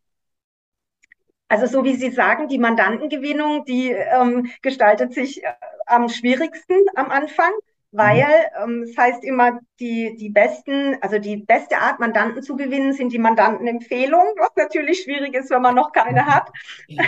Also 1.49 1.67
so 1.67 1.85
wie 1.85 1.95
Sie 1.95 2.11
sagen, 2.11 2.49
die 2.49 2.59
Mandantengewinnung, 2.59 3.65
die 3.65 3.91
ähm, 3.91 4.49
gestaltet 4.63 5.15
sich 5.15 5.45
äh, 5.45 5.53
am 5.87 6.09
schwierigsten 6.09 6.75
am 6.97 7.11
Anfang 7.11 7.53
weil 7.97 8.25
mhm. 8.25 8.63
ähm, 8.63 8.83
es 8.83 8.97
heißt 8.97 9.25
immer, 9.25 9.61
die, 9.81 10.17
die 10.17 10.31
besten, 10.31 10.97
also 11.01 11.19
die 11.19 11.39
beste 11.39 11.79
Art, 11.79 11.99
Mandanten 12.01 12.43
zu 12.43 12.57
gewinnen, 12.57 12.93
sind 12.93 13.13
die 13.13 13.19
Mandantenempfehlungen, 13.19 14.35
was 14.39 14.51
natürlich 14.57 15.03
schwierig 15.03 15.35
ist, 15.35 15.51
wenn 15.51 15.63
man 15.63 15.75
noch 15.75 15.93
keine 15.93 16.27
hat. 16.27 16.51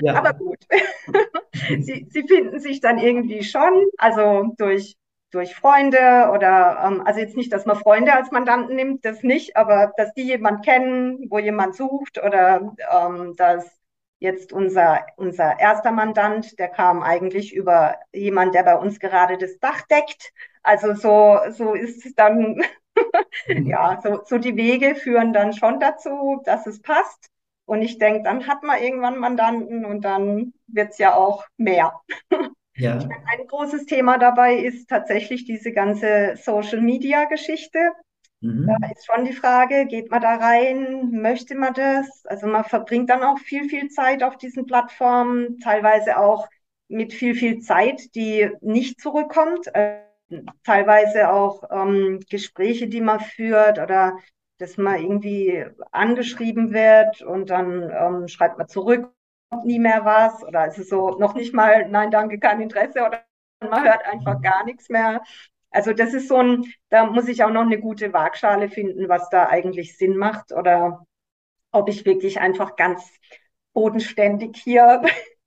Ja. 0.00 0.14
Aber 0.14 0.32
gut, 0.32 0.58
sie, 1.52 2.06
sie 2.08 2.22
finden 2.26 2.58
sich 2.58 2.80
dann 2.80 2.96
irgendwie 2.98 3.44
schon, 3.44 3.84
also 3.98 4.54
durch, 4.56 4.96
durch 5.30 5.54
Freunde 5.54 6.30
oder, 6.32 6.82
ähm, 6.86 7.02
also 7.04 7.20
jetzt 7.20 7.36
nicht, 7.36 7.52
dass 7.52 7.66
man 7.66 7.76
Freunde 7.76 8.14
als 8.14 8.30
Mandanten 8.30 8.76
nimmt, 8.76 9.04
das 9.04 9.22
nicht, 9.22 9.58
aber 9.58 9.92
dass 9.98 10.14
die 10.14 10.22
jemand 10.22 10.64
kennen, 10.64 11.26
wo 11.28 11.38
jemand 11.38 11.76
sucht 11.76 12.18
oder 12.18 12.74
ähm, 12.90 13.34
dass 13.36 13.77
Jetzt 14.20 14.52
unser, 14.52 15.06
unser 15.16 15.60
erster 15.60 15.92
Mandant, 15.92 16.58
der 16.58 16.68
kam 16.68 17.02
eigentlich 17.02 17.54
über 17.54 17.96
jemand, 18.12 18.54
der 18.54 18.64
bei 18.64 18.76
uns 18.76 18.98
gerade 18.98 19.38
das 19.38 19.58
Dach 19.60 19.82
deckt. 19.82 20.32
Also 20.62 20.94
so, 20.94 21.38
so 21.50 21.74
ist 21.74 22.04
es 22.04 22.14
dann, 22.14 22.62
ja, 23.46 24.00
so, 24.02 24.22
so 24.24 24.38
die 24.38 24.56
Wege 24.56 24.96
führen 24.96 25.32
dann 25.32 25.52
schon 25.52 25.78
dazu, 25.78 26.40
dass 26.44 26.66
es 26.66 26.82
passt. 26.82 27.30
Und 27.64 27.82
ich 27.82 27.98
denke, 27.98 28.22
dann 28.22 28.46
hat 28.46 28.62
man 28.62 28.82
irgendwann 28.82 29.18
Mandanten 29.18 29.84
und 29.84 30.02
dann 30.02 30.54
wird 30.66 30.92
es 30.92 30.98
ja 30.98 31.14
auch 31.14 31.44
mehr. 31.56 31.92
Ja. 32.74 32.96
Ein 32.96 33.46
großes 33.48 33.86
Thema 33.86 34.18
dabei 34.18 34.56
ist 34.56 34.88
tatsächlich 34.88 35.44
diese 35.44 35.72
ganze 35.72 36.36
Social-Media-Geschichte. 36.36 37.78
Mhm. 38.40 38.66
Da 38.66 38.88
ist 38.90 39.06
schon 39.06 39.24
die 39.24 39.32
Frage, 39.32 39.86
geht 39.86 40.10
man 40.10 40.20
da 40.22 40.36
rein, 40.36 41.10
möchte 41.10 41.54
man 41.54 41.74
das? 41.74 42.24
Also 42.26 42.46
man 42.46 42.64
verbringt 42.64 43.10
dann 43.10 43.22
auch 43.22 43.38
viel, 43.38 43.68
viel 43.68 43.88
Zeit 43.88 44.22
auf 44.22 44.36
diesen 44.36 44.66
Plattformen, 44.66 45.58
teilweise 45.60 46.18
auch 46.18 46.48
mit 46.88 47.12
viel, 47.12 47.34
viel 47.34 47.60
Zeit, 47.60 48.14
die 48.14 48.50
nicht 48.60 49.00
zurückkommt. 49.00 49.66
Äh, 49.74 50.02
teilweise 50.64 51.30
auch 51.32 51.62
ähm, 51.70 52.20
Gespräche, 52.28 52.88
die 52.88 53.00
man 53.00 53.20
führt 53.20 53.78
oder 53.78 54.18
dass 54.58 54.76
man 54.76 55.00
irgendwie 55.00 55.64
angeschrieben 55.92 56.72
wird 56.72 57.22
und 57.22 57.50
dann 57.50 57.90
ähm, 57.90 58.28
schreibt 58.28 58.58
man 58.58 58.68
zurück, 58.68 59.10
nie 59.64 59.78
mehr 59.78 60.04
was 60.04 60.44
oder 60.44 60.66
ist 60.66 60.78
es 60.78 60.88
so 60.90 61.10
noch 61.18 61.34
nicht 61.34 61.54
mal, 61.54 61.88
nein, 61.88 62.10
danke, 62.10 62.38
kein 62.38 62.60
Interesse 62.60 63.04
oder 63.06 63.24
man 63.60 63.82
hört 63.84 64.04
einfach 64.04 64.40
gar 64.42 64.64
nichts 64.64 64.88
mehr. 64.90 65.22
Also 65.70 65.92
das 65.92 66.14
ist 66.14 66.28
so 66.28 66.36
ein, 66.36 66.64
da 66.88 67.06
muss 67.06 67.28
ich 67.28 67.44
auch 67.44 67.50
noch 67.50 67.62
eine 67.62 67.78
gute 67.78 68.12
Waagschale 68.12 68.68
finden, 68.68 69.08
was 69.08 69.28
da 69.30 69.46
eigentlich 69.48 69.96
Sinn 69.96 70.16
macht 70.16 70.52
oder 70.52 71.06
ob 71.72 71.88
ich 71.88 72.06
wirklich 72.06 72.40
einfach 72.40 72.76
ganz 72.76 73.02
bodenständig 73.74 74.56
hier 74.56 75.02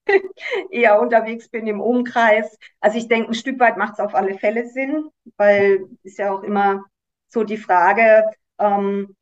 eher 0.71 1.01
unterwegs 1.01 1.49
bin 1.49 1.67
im 1.67 1.81
Umkreis. 1.81 2.57
Also 2.79 2.97
ich 2.97 3.07
denke, 3.07 3.31
ein 3.31 3.33
Stück 3.33 3.59
weit 3.59 3.77
macht 3.77 3.93
es 3.93 3.99
auf 3.99 4.15
alle 4.15 4.37
Fälle 4.37 4.67
Sinn, 4.67 5.09
weil 5.37 5.87
ist 6.03 6.19
ja 6.19 6.33
auch 6.33 6.43
immer 6.43 6.85
so 7.27 7.43
die 7.43 7.57
Frage, 7.57 8.25
ähm, 8.59 9.15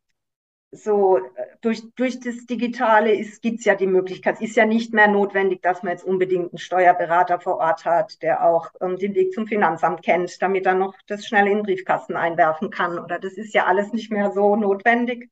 so 0.72 1.18
äh, 1.18 1.22
durch, 1.62 1.82
durch 1.96 2.20
das 2.20 2.46
Digitale 2.46 3.16
gibt 3.42 3.60
es 3.60 3.66
ja 3.66 3.76
die 3.76 3.88
Möglichkeit, 3.88 4.36
es 4.36 4.42
ist 4.42 4.56
ja 4.56 4.66
nicht 4.66 4.94
mehr 4.94 5.08
notwendig, 5.08 5.62
dass 5.62 5.84
man 5.84 5.94
jetzt 5.94 6.04
unbedingt 6.04 6.52
einen 6.52 6.58
Steuerberater 6.58 7.40
vor 7.40 7.58
Ort 7.58 7.86
hat, 7.86 8.22
der 8.22 8.46
auch 8.46 8.70
ähm, 8.82 8.98
den 8.98 9.16
Weg 9.16 9.34
zum 9.34 9.48
Finanzamt 9.48 10.04
kennt, 10.04 10.42
damit 10.42 10.66
er 10.66 10.76
noch 10.76 10.96
das 11.08 11.26
schnell 11.26 11.48
in 11.48 11.58
den 11.58 11.64
Briefkasten 11.64 12.16
einwerfen 12.16 12.70
kann. 12.70 13.00
Oder 13.00 13.20
das 13.20 13.34
ist 13.34 13.54
ja 13.54 13.66
alles 13.66 13.94
nicht 13.94 14.12
mehr 14.12 14.32
so 14.32 14.56
notwendig. 14.56 15.30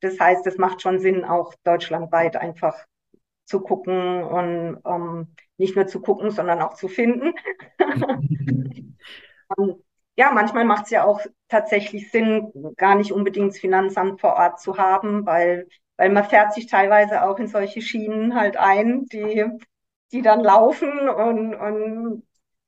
Das 0.00 0.20
heißt, 0.20 0.46
es 0.46 0.58
macht 0.58 0.82
schon 0.82 1.00
Sinn, 1.00 1.24
auch 1.24 1.54
deutschlandweit 1.64 2.36
einfach 2.36 2.76
zu 3.44 3.60
gucken 3.60 4.22
und 4.22 4.80
ähm, 4.84 5.34
nicht 5.56 5.74
nur 5.76 5.86
zu 5.86 6.00
gucken, 6.00 6.30
sondern 6.30 6.60
auch 6.60 6.74
zu 6.74 6.88
finden. 6.88 7.32
und 9.56 9.85
ja, 10.16 10.32
manchmal 10.32 10.64
macht 10.64 10.84
es 10.84 10.90
ja 10.90 11.04
auch 11.04 11.20
tatsächlich 11.48 12.10
Sinn, 12.10 12.50
gar 12.76 12.94
nicht 12.96 13.12
unbedingt 13.12 13.52
das 13.52 13.58
Finanzamt 13.58 14.20
vor 14.20 14.34
Ort 14.34 14.60
zu 14.60 14.78
haben, 14.78 15.26
weil, 15.26 15.68
weil 15.96 16.10
man 16.10 16.24
fährt 16.24 16.54
sich 16.54 16.66
teilweise 16.66 17.22
auch 17.22 17.38
in 17.38 17.48
solche 17.48 17.82
Schienen 17.82 18.34
halt 18.34 18.56
ein, 18.56 19.06
die, 19.06 19.44
die 20.12 20.22
dann 20.22 20.40
laufen 20.40 21.08
und, 21.08 21.54
und 21.54 22.22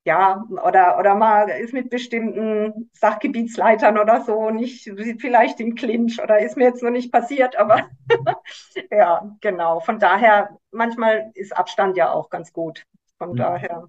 ja, 0.05 0.43
oder, 0.65 0.99
oder 0.99 1.15
man 1.15 1.49
ist 1.51 1.73
mit 1.75 1.91
bestimmten 1.91 2.91
Sachgebietsleitern 2.95 3.99
oder 3.99 4.23
so 4.23 4.51
nicht, 4.51 4.91
vielleicht 5.19 5.61
im 5.61 5.75
Clinch 5.75 6.23
oder 6.23 6.39
ist 6.39 6.57
mir 6.57 6.65
jetzt 6.65 6.83
noch 6.83 6.91
nicht 6.91 7.13
passiert, 7.13 7.57
aber 7.57 7.89
ja, 8.91 9.37
genau. 9.41 9.81
Von 9.81 9.99
daher, 9.99 10.57
manchmal 10.71 11.31
ist 11.35 11.55
Abstand 11.55 11.97
ja 11.97 12.11
auch 12.13 12.31
ganz 12.31 12.53
gut. 12.53 12.85
Von 13.19 13.37
ja. 13.37 13.51
daher. 13.51 13.89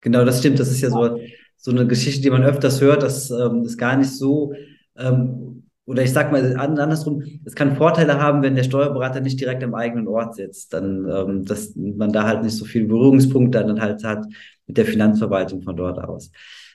Genau, 0.00 0.24
das 0.24 0.38
stimmt. 0.38 0.60
Das 0.60 0.68
ist 0.68 0.80
ja 0.80 0.90
so 0.90 1.18
so 1.58 1.72
eine 1.72 1.86
Geschichte, 1.86 2.22
die 2.22 2.30
man 2.30 2.44
öfters 2.44 2.80
hört, 2.80 3.02
dass 3.02 3.30
ähm, 3.30 3.64
das 3.64 3.76
gar 3.76 3.96
nicht 3.96 4.10
so, 4.10 4.54
ähm, 4.96 5.64
oder 5.86 6.02
ich 6.02 6.12
sag 6.12 6.30
mal 6.30 6.56
andersrum, 6.56 7.22
es 7.44 7.54
kann 7.54 7.76
Vorteile 7.76 8.20
haben, 8.20 8.42
wenn 8.42 8.54
der 8.54 8.62
Steuerberater 8.62 9.20
nicht 9.20 9.40
direkt 9.40 9.64
am 9.64 9.74
eigenen 9.74 10.06
Ort 10.06 10.34
sitzt, 10.34 10.72
dann, 10.72 11.06
ähm, 11.10 11.44
dass 11.44 11.74
man 11.74 12.12
da 12.12 12.24
halt 12.24 12.42
nicht 12.42 12.56
so 12.56 12.64
viele 12.64 12.86
Berührungspunkte 12.86 13.64
dann 13.64 13.80
halt 13.80 14.04
hat 14.04 14.24
mit 14.66 14.76
der 14.76 14.84
Finanzverwaltung 14.84 15.62
von 15.62 15.76
dort 15.76 15.98
aus. 15.98 16.30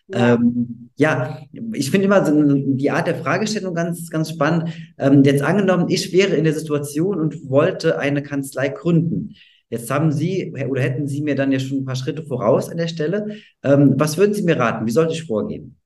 Ja, 0.07 0.33
ähm, 0.33 0.89
ja 0.95 1.39
ich 1.73 1.91
finde 1.91 2.07
immer 2.07 2.25
so 2.25 2.33
die 2.33 2.91
Art 2.91 3.07
der 3.07 3.15
Fragestellung 3.15 3.73
ganz, 3.73 4.09
ganz 4.09 4.31
spannend. 4.31 4.69
Ähm, 4.97 5.23
jetzt 5.23 5.43
angenommen, 5.43 5.85
ich 5.89 6.11
wäre 6.11 6.35
in 6.35 6.43
der 6.43 6.53
Situation 6.53 7.19
und 7.19 7.49
wollte 7.49 7.99
eine 7.99 8.23
Kanzlei 8.23 8.69
gründen. 8.69 9.35
Jetzt 9.73 9.89
haben 9.89 10.11
Sie 10.11 10.53
oder 10.69 10.83
hätten 10.83 11.07
Sie 11.07 11.23
mir 11.23 11.33
dann 11.33 11.51
ja 11.51 11.57
schon 11.57 11.79
ein 11.79 11.85
paar 11.85 11.95
Schritte 11.95 12.21
voraus 12.21 12.69
an 12.69 12.77
der 12.77 12.87
Stelle. 12.87 13.37
Ähm, 13.63 13.95
was 13.97 14.19
würden 14.19 14.35
Sie 14.35 14.43
mir 14.43 14.59
raten? 14.59 14.85
Wie 14.85 14.91
sollte 14.91 15.13
ich 15.13 15.23
vorgehen? 15.23 15.79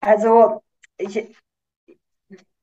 Also, 0.00 0.62
ich, 0.96 1.36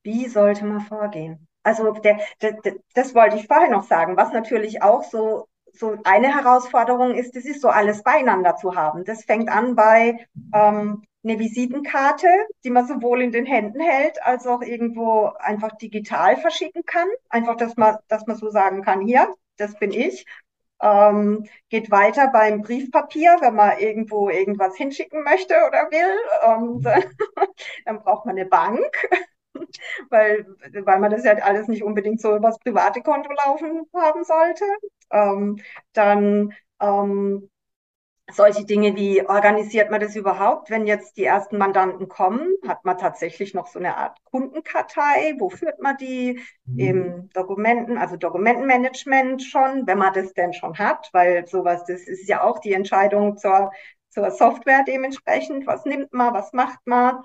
wie 0.02 0.28
sollte 0.28 0.66
man 0.66 0.82
vorgehen? 0.82 1.48
Also, 1.62 1.92
der, 1.92 2.18
der, 2.42 2.54
der, 2.54 2.78
das 2.96 3.14
wollte 3.14 3.36
ich 3.36 3.46
vorher 3.46 3.70
noch 3.70 3.84
sagen. 3.84 4.18
Was 4.18 4.34
natürlich 4.34 4.82
auch 4.82 5.04
so, 5.04 5.48
so 5.72 5.96
eine 6.06 6.34
Herausforderung 6.36 7.14
ist, 7.14 7.36
das 7.36 7.46
ist 7.46 7.62
so 7.62 7.68
alles 7.68 8.02
beieinander 8.02 8.56
zu 8.56 8.74
haben. 8.74 9.06
Das 9.06 9.26
fängt 9.26 9.50
an 9.50 9.76
bei 9.76 10.26
ähm, 10.56 11.04
eine 11.24 11.40
Visitenkarte, 11.40 12.28
die 12.64 12.70
man 12.70 12.88
sowohl 12.88 13.22
in 13.22 13.32
den 13.32 13.46
Händen 13.46 13.80
hält, 13.80 14.22
als 14.24 14.46
auch 14.46 14.62
irgendwo 14.62 15.32
einfach 15.40 15.72
digital 15.78 16.38
verschicken 16.38 16.84
kann. 16.86 17.08
Einfach, 17.30 17.56
dass 17.56 17.78
man, 17.78 17.98
dass 18.08 18.26
man 18.28 18.36
so 18.38 18.50
sagen 18.50 18.82
kann, 18.84 19.02
hier, 19.02 19.34
das 19.58 19.78
bin 19.80 19.92
ich. 19.92 20.26
Ähm, 20.82 21.46
geht 21.70 21.92
weiter 21.92 22.28
beim 22.28 22.62
Briefpapier, 22.62 23.38
wenn 23.40 23.56
man 23.56 23.78
irgendwo 23.80 24.30
irgendwas 24.30 24.76
hinschicken 24.76 25.24
möchte 25.24 25.56
oder 25.68 25.90
will. 25.92 26.18
Und, 26.58 26.86
äh, 26.86 27.02
dann 27.86 28.00
braucht 28.04 28.26
man 28.26 28.38
eine 28.38 28.46
Bank, 28.48 28.86
weil, 30.10 30.46
weil 30.84 31.00
man 31.00 31.12
das 31.12 31.24
ja 31.24 31.34
alles 31.36 31.68
nicht 31.68 31.84
unbedingt 31.84 32.20
so 32.22 32.36
übers 32.36 32.60
private 32.60 33.02
Konto 33.02 33.32
laufen 33.46 33.88
haben 33.94 34.24
sollte. 34.26 34.66
Ähm, 35.12 35.62
dann 35.94 36.54
ähm, 36.82 37.50
solche 38.32 38.66
Dinge 38.66 38.96
wie, 38.96 39.26
organisiert 39.28 39.92
man 39.92 40.00
das 40.00 40.16
überhaupt, 40.16 40.70
wenn 40.70 40.88
jetzt 40.88 41.18
die 41.18 41.26
ersten 41.26 41.58
Mandanten 41.58 42.08
kommen? 42.08 42.48
Hat 42.68 42.86
man 42.86 42.98
tatsächlich 42.98 43.54
noch 43.54 43.68
so 43.68 43.80
eine 43.80 43.98
Art 43.98 44.18
Kundenkartei? 44.24 45.36
Wo 45.40 45.50
führt 45.50 45.82
man 45.82 45.98
die? 45.98 46.40
Mhm. 46.66 46.80
Im 46.80 47.30
Dokumenten, 47.34 47.98
also 47.98 48.16
Dokumentenmanagement 48.16 49.44
schon, 49.44 49.86
wenn 49.88 49.98
man 49.98 50.14
das 50.14 50.34
denn 50.34 50.54
schon 50.54 50.78
hat, 50.78 51.10
weil 51.12 51.46
sowas, 51.48 51.84
das 51.86 52.08
ist 52.08 52.28
ja 52.28 52.44
auch 52.44 52.60
die 52.60 52.74
Entscheidung 52.74 53.38
zur, 53.38 53.72
zur 54.10 54.32
Software 54.32 54.84
dementsprechend. 54.88 55.68
Was 55.68 55.86
nimmt 55.86 56.14
man, 56.14 56.34
was 56.34 56.54
macht 56.54 56.80
man? 56.86 57.18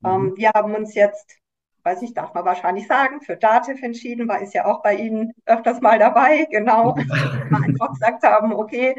Mhm. 0.00 0.08
Ähm, 0.10 0.32
wir 0.36 0.50
haben 0.54 0.74
uns 0.74 0.94
jetzt 0.94 1.38
weiß 1.84 2.02
ich, 2.02 2.14
darf 2.14 2.32
man 2.34 2.44
wahrscheinlich 2.44 2.86
sagen, 2.86 3.20
für 3.20 3.36
Dativ 3.36 3.82
entschieden, 3.82 4.26
war 4.28 4.40
ist 4.40 4.54
ja 4.54 4.64
auch 4.64 4.82
bei 4.82 4.94
Ihnen 4.96 5.32
öfters 5.46 5.80
mal 5.80 5.98
dabei, 5.98 6.46
genau. 6.50 6.94
einfach 7.64 7.92
gesagt 7.92 8.22
haben, 8.24 8.54
okay, 8.54 8.96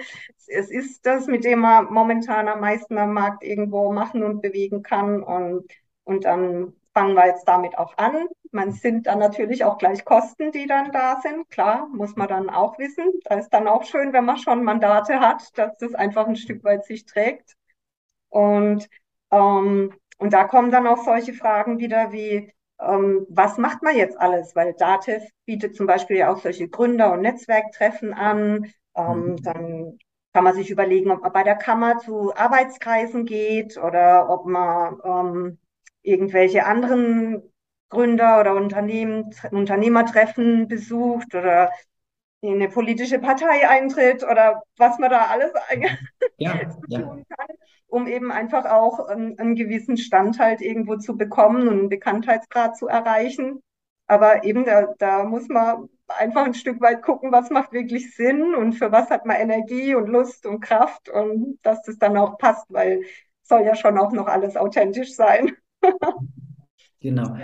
es 0.48 0.70
ist 0.70 1.06
das, 1.06 1.28
mit 1.28 1.44
dem 1.44 1.60
man 1.60 1.92
momentan 1.92 2.48
am 2.48 2.60
meisten 2.62 2.98
am 2.98 3.14
Markt 3.14 3.44
irgendwo 3.44 3.92
machen 3.92 4.24
und 4.24 4.42
bewegen 4.42 4.84
kann. 4.84 5.24
Und, 5.24 5.66
und 6.04 6.26
dann 6.26 6.74
fangen 6.94 7.16
wir 7.16 7.28
jetzt 7.28 7.48
damit 7.48 7.78
auch 7.78 7.98
an. 7.98 8.28
Man 8.52 8.72
sind 8.72 9.08
dann 9.08 9.20
natürlich 9.20 9.64
auch 9.66 9.78
gleich 9.78 10.06
Kosten, 10.06 10.52
die 10.52 10.68
dann 10.68 10.92
da 10.92 11.20
sind. 11.22 11.50
Klar, 11.50 11.88
muss 11.92 12.16
man 12.16 12.28
dann 12.28 12.50
auch 12.50 12.78
wissen. 12.80 13.06
Da 13.26 13.36
ist 13.36 13.50
dann 13.50 13.68
auch 13.68 13.84
schön, 13.84 14.14
wenn 14.14 14.26
man 14.26 14.38
schon 14.38 14.64
Mandate 14.64 15.20
hat, 15.20 15.58
dass 15.58 15.78
das 15.78 15.94
einfach 15.96 16.28
ein 16.28 16.36
Stück 16.38 16.64
weit 16.64 16.86
sich 16.86 17.06
trägt. 17.06 17.56
Und, 18.30 18.88
ähm, 19.32 19.94
und 20.18 20.34
da 20.34 20.46
kommen 20.46 20.72
dann 20.72 20.88
auch 20.88 21.04
solche 21.04 21.34
Fragen 21.34 21.80
wieder 21.80 22.12
wie, 22.12 22.54
ähm, 22.80 23.26
was 23.30 23.58
macht 23.58 23.84
man 23.84 23.96
jetzt 23.96 24.20
alles? 24.20 24.56
Weil 24.56 24.74
Dativ 24.74 25.24
bietet 25.46 25.76
zum 25.76 25.88
Beispiel 25.88 26.18
ja 26.18 26.32
auch 26.34 26.40
solche 26.40 26.68
Gründer- 26.70 27.14
und 27.14 27.22
Netzwerktreffen 27.22 28.14
an. 28.14 28.72
Ähm, 28.96 29.32
mhm. 29.32 29.44
Dann 29.44 30.00
kann 30.34 30.44
man 30.44 30.56
sich 30.56 30.70
überlegen, 30.70 31.12
ob 31.12 31.22
man 31.22 31.32
bei 31.32 31.44
der 31.44 31.56
Kammer 31.56 31.98
zu 32.00 32.36
Arbeitskreisen 32.36 33.26
geht 33.26 33.78
oder 33.78 34.30
ob 34.30 34.46
man 34.46 35.00
ähm, 35.04 35.60
irgendwelche 36.02 36.66
anderen 36.66 37.42
Gründer 37.90 38.42
oder 38.42 38.56
Unternehmen, 38.56 39.34
Unternehmertreffen 39.52 40.68
besucht 40.68 41.34
oder 41.36 41.72
in 42.48 42.56
eine 42.56 42.70
politische 42.70 43.20
Partei 43.20 43.68
eintritt 43.68 44.24
oder 44.24 44.62
was 44.78 44.98
man 45.00 45.10
da 45.10 45.26
alles 45.28 45.52
ja, 46.38 46.54
ja. 46.88 47.02
tun 47.02 47.26
kann 47.28 47.56
um 47.96 48.08
eben 48.08 48.32
einfach 48.32 48.66
auch 48.66 49.00
einen, 49.08 49.40
einen 49.40 49.56
gewissen 49.56 49.98
Stand 49.98 50.38
halt 50.38 50.62
irgendwo 50.62 50.98
zu 50.98 51.16
bekommen 51.16 51.68
und 51.70 51.80
einen 51.80 51.90
Bekanntheitsgrad 51.90 52.78
zu 52.78 52.88
erreichen. 52.88 53.62
Aber 54.08 54.44
eben 54.44 54.66
da, 54.66 54.94
da 55.00 55.24
muss 55.24 55.48
man 55.48 55.88
einfach 56.08 56.46
ein 56.46 56.54
Stück 56.54 56.82
weit 56.82 57.02
gucken, 57.02 57.32
was 57.32 57.50
macht 57.50 57.72
wirklich 57.72 58.14
Sinn 58.16 58.54
und 58.54 58.74
für 58.74 58.92
was 58.92 59.10
hat 59.10 59.26
man 59.26 59.38
Energie 59.38 59.96
und 59.96 60.08
Lust 60.08 60.46
und 60.46 60.60
Kraft 60.60 61.10
und 61.10 61.58
dass 61.64 61.82
das 61.84 61.98
dann 61.98 62.18
auch 62.18 62.38
passt, 62.38 62.66
weil 62.70 63.02
soll 63.44 63.64
ja 63.64 63.76
schon 63.76 63.98
auch 63.98 64.12
noch 64.12 64.28
alles 64.28 64.58
authentisch 64.58 65.16
sein. 65.16 65.56
genau. 67.00 67.36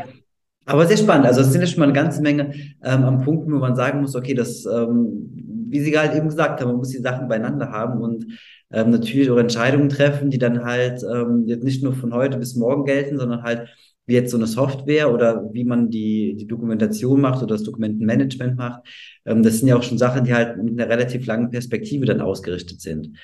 Aber 0.66 0.86
sehr 0.86 0.98
spannend. 0.98 1.26
Also 1.26 1.42
es 1.42 1.52
sind 1.52 1.62
ja 1.62 1.68
schon 1.68 1.80
mal 1.80 1.86
eine 1.86 1.94
ganze 1.94 2.22
Menge 2.22 2.54
ähm, 2.84 3.04
am 3.04 3.24
Punkt, 3.24 3.52
wo 3.52 3.56
man 3.56 3.76
sagen 3.76 4.02
muss, 4.02 4.16
okay, 4.16 4.34
das, 4.34 4.66
ähm, 4.66 5.30
wie 5.70 5.80
Sie 5.80 5.92
gerade 5.92 6.16
eben 6.16 6.30
gesagt 6.30 6.62
haben, 6.62 6.68
man 6.70 6.78
muss 6.78 6.90
die 6.90 7.00
Sachen 7.00 7.28
beieinander 7.28 7.72
haben 7.72 8.02
und 8.02 8.26
ähm, 8.72 8.92
natürlich 8.92 9.30
auch 9.32 9.38
Entscheidungen 9.38 9.90
treffen, 9.90 10.30
die 10.30 10.38
dann 10.38 10.64
halt 10.64 11.04
ähm, 11.04 11.46
jetzt 11.48 11.64
nicht 11.64 11.84
nur 11.84 11.94
von 11.94 12.14
heute 12.14 12.38
bis 12.38 12.56
morgen 12.56 12.86
gelten, 12.86 13.18
sondern 13.18 13.44
halt 13.44 13.70
wie 14.06 14.14
jetzt 14.14 14.32
so 14.32 14.38
eine 14.38 14.48
Software 14.48 15.14
oder 15.14 15.50
wie 15.54 15.64
man 15.64 15.90
die, 15.90 16.36
die 16.36 16.48
Dokumentation 16.48 17.22
macht 17.22 17.44
oder 17.44 17.56
das 17.56 17.64
Dokumentenmanagement 17.64 18.58
macht. 18.58 18.82
Ähm, 19.26 19.44
das 19.44 19.60
sind 19.60 19.68
ja 19.68 19.78
auch 19.78 19.84
schon 19.84 19.98
Sachen, 19.98 20.26
die 20.26 20.34
halt 20.34 20.62
mit 20.62 20.80
einer 20.80 20.90
relativ 20.90 21.26
langen 21.26 21.50
Perspektive 21.50 22.06
dann 22.06 22.22
ausgerichtet 22.22 22.82
sind. 22.82 23.18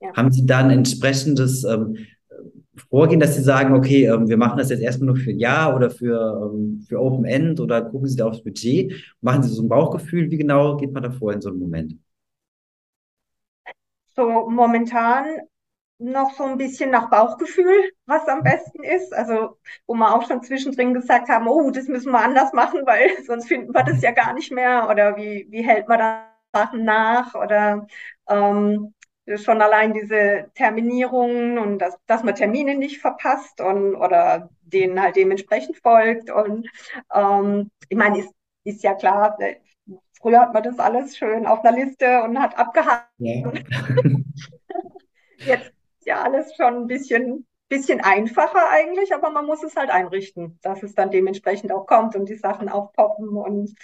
Ja. 0.00 0.12
Haben 0.14 0.30
Sie 0.30 0.46
da 0.46 0.58
ein 0.58 0.70
entsprechendes 0.70 1.64
ähm, 1.64 1.96
Vorgehen, 2.90 3.20
dass 3.20 3.36
Sie 3.36 3.42
sagen, 3.42 3.74
okay, 3.74 4.06
ähm, 4.06 4.28
wir 4.28 4.36
machen 4.36 4.58
das 4.58 4.70
jetzt 4.70 4.80
erstmal 4.80 5.06
nur 5.08 5.16
für 5.16 5.30
ein 5.30 5.38
Jahr 5.38 5.76
oder 5.76 5.90
für, 5.90 6.50
ähm, 6.52 6.84
für 6.88 7.00
Open 7.00 7.24
End 7.24 7.60
oder 7.60 7.82
gucken 7.82 8.08
Sie 8.08 8.16
da 8.16 8.26
aufs 8.26 8.42
Budget? 8.42 8.92
Machen 9.20 9.42
Sie 9.42 9.50
so 9.50 9.62
ein 9.62 9.68
Bauchgefühl? 9.68 10.30
Wie 10.30 10.38
genau 10.38 10.76
geht 10.76 10.92
man 10.92 11.02
da 11.02 11.10
vor 11.10 11.32
in 11.32 11.40
so 11.40 11.50
einem 11.50 11.60
Moment? 11.60 11.94
so 14.16 14.48
momentan 14.48 15.40
noch 15.98 16.32
so 16.34 16.44
ein 16.44 16.58
bisschen 16.58 16.90
nach 16.90 17.08
Bauchgefühl, 17.10 17.92
was 18.06 18.26
am 18.28 18.42
besten 18.42 18.82
ist. 18.82 19.14
Also, 19.14 19.58
wo 19.86 19.94
wir 19.94 20.14
auch 20.14 20.26
schon 20.26 20.42
zwischendrin 20.42 20.92
gesagt 20.94 21.28
haben, 21.28 21.46
oh, 21.48 21.70
das 21.70 21.88
müssen 21.88 22.12
wir 22.12 22.20
anders 22.20 22.52
machen, 22.52 22.80
weil 22.86 23.10
sonst 23.24 23.46
finden 23.48 23.74
wir 23.74 23.84
das 23.84 24.02
ja 24.02 24.10
gar 24.12 24.34
nicht 24.34 24.52
mehr. 24.52 24.88
Oder 24.90 25.16
wie, 25.16 25.46
wie 25.50 25.62
hält 25.64 25.88
man 25.88 25.98
da 25.98 26.30
Sachen 26.52 26.84
nach? 26.84 27.34
Oder 27.34 27.86
ähm, 28.28 28.94
schon 29.36 29.62
allein 29.62 29.94
diese 29.94 30.50
Terminierungen 30.54 31.58
und 31.58 31.78
dass, 31.78 31.96
dass 32.06 32.22
man 32.22 32.34
Termine 32.34 32.74
nicht 32.74 33.00
verpasst 33.00 33.60
und 33.60 33.94
oder 33.96 34.50
denen 34.62 35.00
halt 35.00 35.16
dementsprechend 35.16 35.78
folgt. 35.78 36.30
Und 36.30 36.68
ähm, 37.14 37.70
ich 37.88 37.96
meine, 37.96 38.18
ist, 38.20 38.32
ist 38.64 38.82
ja 38.82 38.94
klar, 38.94 39.36
Früher 40.24 40.40
hat 40.40 40.54
man 40.54 40.62
das 40.62 40.78
alles 40.78 41.18
schön 41.18 41.46
auf 41.46 41.62
einer 41.62 41.76
Liste 41.76 42.22
und 42.22 42.40
hat 42.40 42.56
abgehakt. 42.56 43.10
Ja. 43.18 43.52
Jetzt 45.36 45.66
ist 45.98 46.06
ja 46.06 46.22
alles 46.22 46.56
schon 46.56 46.74
ein 46.74 46.86
bisschen, 46.86 47.46
bisschen 47.68 48.00
einfacher 48.00 48.70
eigentlich, 48.70 49.14
aber 49.14 49.28
man 49.28 49.44
muss 49.44 49.62
es 49.62 49.76
halt 49.76 49.90
einrichten, 49.90 50.58
dass 50.62 50.82
es 50.82 50.94
dann 50.94 51.10
dementsprechend 51.10 51.72
auch 51.72 51.84
kommt 51.86 52.16
und 52.16 52.26
die 52.30 52.36
Sachen 52.36 52.70
aufpoppen 52.70 53.36
und 53.36 53.74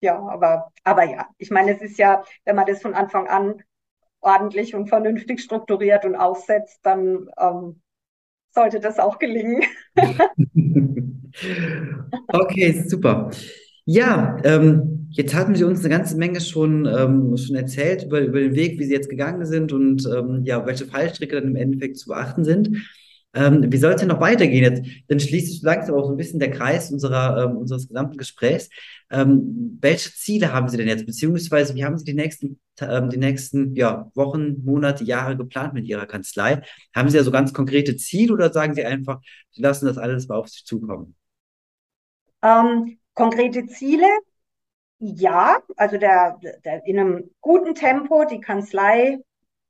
ja, 0.00 0.18
aber, 0.18 0.72
aber 0.84 1.04
ja, 1.04 1.28
ich 1.36 1.50
meine, 1.50 1.72
es 1.72 1.82
ist 1.82 1.98
ja, 1.98 2.24
wenn 2.46 2.56
man 2.56 2.64
das 2.64 2.80
von 2.80 2.94
Anfang 2.94 3.28
an 3.28 3.62
ordentlich 4.24 4.74
und 4.74 4.88
vernünftig 4.88 5.40
strukturiert 5.40 6.04
und 6.04 6.16
aufsetzt, 6.16 6.80
dann 6.82 7.28
ähm, 7.38 7.80
sollte 8.52 8.80
das 8.80 8.98
auch 8.98 9.18
gelingen. 9.18 9.62
okay, 12.28 12.84
super. 12.86 13.30
Ja, 13.84 14.38
ähm, 14.44 15.08
jetzt 15.10 15.34
hatten 15.34 15.54
Sie 15.54 15.64
uns 15.64 15.80
eine 15.80 15.90
ganze 15.90 16.16
Menge 16.16 16.40
schon, 16.40 16.86
ähm, 16.86 17.36
schon 17.36 17.56
erzählt 17.56 18.04
über, 18.04 18.20
über 18.20 18.40
den 18.40 18.54
Weg, 18.54 18.78
wie 18.78 18.84
Sie 18.84 18.94
jetzt 18.94 19.10
gegangen 19.10 19.44
sind 19.44 19.72
und 19.72 20.06
ähm, 20.06 20.42
ja, 20.44 20.64
welche 20.64 20.86
Fallstricke 20.86 21.36
dann 21.36 21.50
im 21.50 21.56
Endeffekt 21.56 21.98
zu 21.98 22.08
beachten 22.08 22.44
sind. 22.44 22.70
Ähm, 23.34 23.72
wie 23.72 23.76
soll 23.76 23.92
es 23.92 24.00
denn 24.00 24.08
noch 24.08 24.20
weitergehen? 24.20 24.62
Jetzt, 24.62 24.82
dann 25.08 25.18
schließt 25.18 25.48
sich 25.48 25.62
langsam 25.62 25.96
auch 25.96 26.04
so 26.04 26.12
ein 26.12 26.16
bisschen 26.16 26.38
der 26.38 26.50
Kreis 26.50 26.90
unserer, 26.90 27.44
ähm, 27.44 27.56
unseres 27.56 27.88
gesamten 27.88 28.16
Gesprächs. 28.16 28.70
Ähm, 29.10 29.78
welche 29.80 30.12
Ziele 30.12 30.52
haben 30.52 30.68
Sie 30.68 30.76
denn 30.76 30.88
jetzt, 30.88 31.06
beziehungsweise 31.06 31.74
wie 31.74 31.84
haben 31.84 31.98
Sie 31.98 32.04
die 32.04 32.14
nächsten, 32.14 32.60
ähm, 32.80 33.10
die 33.10 33.16
nächsten 33.16 33.74
ja, 33.74 34.10
Wochen, 34.14 34.64
Monate, 34.64 35.04
Jahre 35.04 35.36
geplant 35.36 35.74
mit 35.74 35.86
Ihrer 35.86 36.06
Kanzlei? 36.06 36.62
Haben 36.94 37.08
Sie 37.08 37.16
ja 37.16 37.24
so 37.24 37.30
ganz 37.32 37.52
konkrete 37.52 37.96
Ziele 37.96 38.32
oder 38.32 38.52
sagen 38.52 38.74
Sie 38.74 38.84
einfach, 38.84 39.20
Sie 39.50 39.62
lassen 39.62 39.86
das 39.86 39.98
alles 39.98 40.28
mal 40.28 40.36
auf 40.36 40.48
sich 40.48 40.64
zukommen? 40.64 41.16
Ähm, 42.42 42.98
konkrete 43.14 43.66
Ziele? 43.66 44.06
Ja, 44.98 45.58
also 45.76 45.98
der, 45.98 46.38
der 46.64 46.86
in 46.86 46.98
einem 46.98 47.30
guten 47.40 47.74
Tempo 47.74 48.24
die 48.24 48.40
Kanzlei 48.40 49.18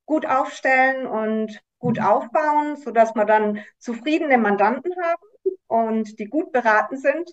gut 0.07 0.27
aufstellen 0.27 1.07
und 1.07 1.61
gut 1.85 2.01
aufbauen, 2.01 2.77
sodass 2.77 3.15
wir 3.15 3.27
dann 3.27 3.59
zufriedene 3.77 4.39
Mandanten 4.39 4.93
haben 5.03 5.23
und 5.67 6.19
die 6.19 6.25
gut 6.25 6.51
beraten 6.51 6.97
sind, 6.97 7.31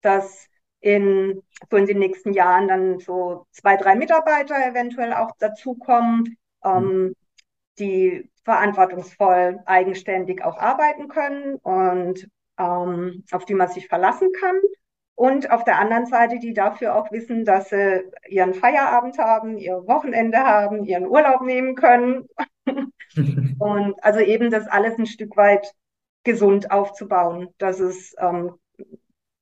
dass 0.00 0.46
in 0.78 1.42
so 1.68 1.76
in 1.76 1.86
den 1.86 1.98
nächsten 1.98 2.32
Jahren 2.32 2.68
dann 2.68 3.00
so 3.00 3.46
zwei, 3.50 3.76
drei 3.76 3.96
Mitarbeiter 3.96 4.54
eventuell 4.64 5.12
auch 5.12 5.32
dazukommen, 5.40 6.36
ähm, 6.64 6.84
mhm. 6.84 7.16
die 7.80 8.30
verantwortungsvoll, 8.44 9.58
eigenständig 9.66 10.44
auch 10.44 10.56
arbeiten 10.56 11.08
können 11.08 11.56
und 11.56 12.28
ähm, 12.58 13.24
auf 13.32 13.44
die 13.44 13.54
man 13.54 13.68
sich 13.68 13.88
verlassen 13.88 14.30
kann. 14.38 14.56
Und 15.20 15.50
auf 15.50 15.64
der 15.64 15.78
anderen 15.78 16.06
Seite, 16.06 16.38
die 16.38 16.54
dafür 16.54 16.96
auch 16.96 17.12
wissen, 17.12 17.44
dass 17.44 17.68
sie 17.68 18.10
ihren 18.26 18.54
Feierabend 18.54 19.18
haben, 19.18 19.58
ihr 19.58 19.86
Wochenende 19.86 20.38
haben, 20.38 20.82
ihren 20.84 21.06
Urlaub 21.06 21.42
nehmen 21.42 21.74
können. 21.74 22.26
und 23.58 24.02
also 24.02 24.20
eben 24.20 24.50
das 24.50 24.66
alles 24.66 24.98
ein 24.98 25.04
Stück 25.04 25.36
weit 25.36 25.74
gesund 26.24 26.70
aufzubauen, 26.70 27.48
dass 27.58 27.80
es 27.80 28.14
ähm, 28.18 28.54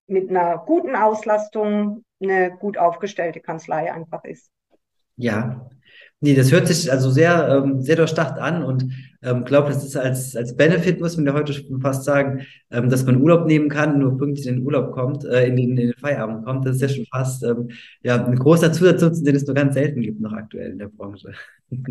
mit 0.08 0.30
einer 0.30 0.58
guten 0.58 0.96
Auslastung 0.96 2.02
eine 2.20 2.50
gut 2.56 2.76
aufgestellte 2.76 3.38
Kanzlei 3.38 3.92
einfach 3.92 4.24
ist. 4.24 4.50
Ja, 5.14 5.70
nee, 6.20 6.34
das 6.34 6.52
hört 6.52 6.66
sich 6.66 6.90
also 6.90 7.10
sehr, 7.10 7.48
ähm, 7.48 7.80
sehr 7.80 7.96
durchdacht 7.96 8.38
an 8.38 8.62
und 8.62 8.92
ähm, 9.22 9.44
glaube, 9.44 9.68
das 9.68 9.84
ist 9.84 9.96
als, 9.96 10.36
als 10.36 10.56
Benefit, 10.56 11.00
muss 11.00 11.16
man 11.16 11.26
ja 11.26 11.32
heute 11.32 11.52
schon 11.52 11.80
fast 11.80 12.04
sagen, 12.04 12.46
ähm, 12.70 12.88
dass 12.88 13.04
man 13.04 13.20
Urlaub 13.20 13.46
nehmen 13.46 13.68
kann, 13.68 13.98
nur 13.98 14.16
pünktlich 14.16 14.46
in 14.46 14.56
den 14.56 14.64
Urlaub 14.64 14.92
kommt, 14.92 15.24
äh, 15.24 15.46
in, 15.46 15.56
den, 15.56 15.70
in 15.70 15.88
den 15.88 15.94
Feierabend 15.94 16.44
kommt. 16.44 16.66
Das 16.66 16.76
ist 16.76 16.82
ja 16.82 16.88
schon 16.88 17.06
fast 17.06 17.42
ähm, 17.42 17.70
ja, 18.02 18.24
ein 18.24 18.36
großer 18.36 18.72
Zusatznutzen, 18.72 19.24
den 19.24 19.36
es 19.36 19.46
nur 19.46 19.54
ganz 19.54 19.74
selten 19.74 20.00
gibt 20.02 20.20
noch 20.20 20.32
aktuell 20.32 20.72
in 20.72 20.78
der 20.78 20.88
Branche. 20.88 21.32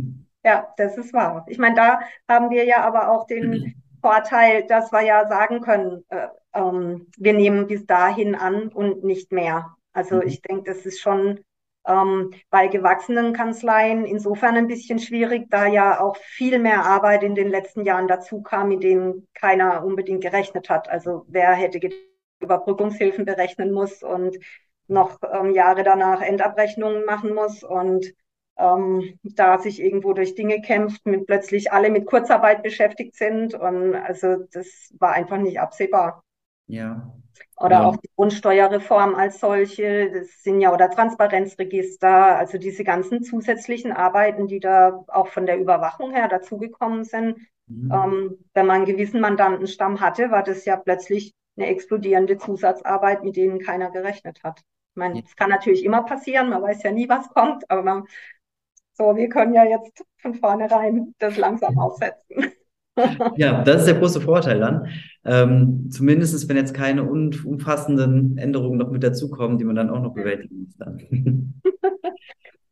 Ja, 0.45 0.65
das 0.77 0.97
ist 0.97 1.13
wahr. 1.13 1.45
Ich 1.49 1.57
meine, 1.57 1.75
da 1.75 1.99
haben 2.29 2.51
wir 2.51 2.63
ja 2.63 2.87
aber 2.87 3.11
auch 3.11 3.27
den 3.27 3.75
Vorteil, 4.01 4.65
dass 4.69 4.93
wir 4.93 5.01
ja 5.01 5.27
sagen 5.27 5.59
können, 5.59 6.05
äh, 6.07 6.27
ähm, 6.53 7.07
wir 7.17 7.33
nehmen 7.33 7.67
bis 7.67 7.85
dahin 7.85 8.33
an 8.33 8.69
und 8.69 9.03
nicht 9.03 9.33
mehr. 9.33 9.75
Also 9.91 10.17
mhm. 10.17 10.21
ich 10.25 10.41
denke, 10.41 10.71
das 10.71 10.85
ist 10.85 11.01
schon 11.01 11.41
ähm, 11.87 12.31
bei 12.49 12.67
gewachsenen 12.67 13.33
Kanzleien 13.33 14.05
insofern 14.05 14.55
ein 14.55 14.67
bisschen 14.67 14.99
schwierig, 14.99 15.49
da 15.49 15.65
ja 15.67 15.99
auch 16.01 16.17
viel 16.17 16.59
mehr 16.59 16.85
Arbeit 16.85 17.23
in 17.23 17.35
den 17.35 17.49
letzten 17.49 17.85
Jahren 17.85 18.07
dazu 18.07 18.41
kam, 18.41 18.69
mit 18.69 18.83
denen 18.83 19.27
keiner 19.33 19.83
unbedingt 19.83 20.21
gerechnet 20.21 20.69
hat. 20.69 20.89
Also 20.89 21.25
wer 21.27 21.53
hätte 21.53 21.79
Überbrückungshilfen 22.39 23.25
berechnen 23.25 23.71
muss 23.71 24.03
und 24.03 24.37
noch 24.87 25.19
ähm, 25.33 25.51
Jahre 25.51 25.83
danach 25.83 26.21
Endabrechnungen 26.21 27.05
machen 27.05 27.33
muss 27.33 27.63
und 27.63 28.13
ähm, 28.57 29.19
da 29.23 29.59
sich 29.59 29.81
irgendwo 29.81 30.13
durch 30.13 30.35
Dinge 30.35 30.61
kämpft, 30.61 31.05
mit 31.05 31.27
plötzlich 31.27 31.71
alle 31.71 31.89
mit 31.91 32.05
Kurzarbeit 32.05 32.63
beschäftigt 32.63 33.15
sind. 33.15 33.53
Und 33.53 33.95
also 33.95 34.45
das 34.51 34.93
war 34.99 35.13
einfach 35.13 35.37
nicht 35.37 35.59
absehbar. 35.59 36.23
Ja. 36.67 37.13
Oder 37.59 37.77
ja. 37.77 37.85
auch 37.85 37.97
die 37.97 38.09
Grundsteuerreform 38.15 39.15
als 39.15 39.39
solche, 39.39 40.11
das 40.11 40.43
sind 40.43 40.61
ja 40.61 40.71
oder 40.71 40.91
Transparenzregister, 40.91 42.37
also 42.37 42.59
diese 42.59 42.83
ganzen 42.83 43.23
zusätzlichen 43.23 43.91
Arbeiten, 43.91 44.47
die 44.47 44.59
da 44.59 45.03
auch 45.07 45.27
von 45.29 45.47
der 45.47 45.57
Überwachung 45.57 46.11
her 46.11 46.27
dazugekommen 46.27 47.03
sind. 47.03 47.39
Mhm. 47.65 47.91
Ähm, 47.91 48.37
wenn 48.53 48.65
man 48.67 48.77
einen 48.77 48.85
gewissen 48.85 49.21
Mandantenstamm 49.21 49.99
hatte, 50.01 50.29
war 50.29 50.43
das 50.43 50.65
ja 50.65 50.77
plötzlich 50.77 51.33
eine 51.57 51.67
explodierende 51.67 52.37
Zusatzarbeit, 52.37 53.23
mit 53.23 53.35
denen 53.35 53.59
keiner 53.59 53.89
gerechnet 53.89 54.43
hat. 54.43 54.59
Ich 54.59 54.95
meine, 54.95 55.19
es 55.23 55.29
ja. 55.29 55.35
kann 55.35 55.49
natürlich 55.49 55.83
immer 55.83 56.03
passieren, 56.03 56.49
man 56.49 56.61
weiß 56.61 56.83
ja 56.83 56.91
nie, 56.91 57.09
was 57.09 57.27
kommt, 57.29 57.69
aber 57.71 57.81
man, 57.81 58.03
so, 58.93 59.15
wir 59.15 59.29
können 59.29 59.55
ja 59.55 59.63
jetzt 59.63 60.03
von 60.17 60.35
vornherein 60.35 61.15
das 61.17 61.37
langsam 61.37 61.79
aufsetzen. 61.79 62.51
Ja, 63.37 63.63
das 63.63 63.81
ist 63.81 63.87
der 63.87 63.95
große 63.95 64.21
Vorteil 64.21 64.59
dann. 64.59 64.87
Ähm, 65.25 65.89
zumindest, 65.89 66.47
wenn 66.49 66.57
jetzt 66.57 66.73
keine 66.73 67.03
umfassenden 67.03 68.37
Änderungen 68.37 68.77
noch 68.77 68.91
mit 68.91 69.03
dazukommen, 69.03 69.57
die 69.57 69.65
man 69.65 69.75
dann 69.75 69.89
auch 69.89 70.01
noch 70.01 70.13
bewältigen 70.13 70.63
muss. 70.63 70.77
Dann. 70.77 71.01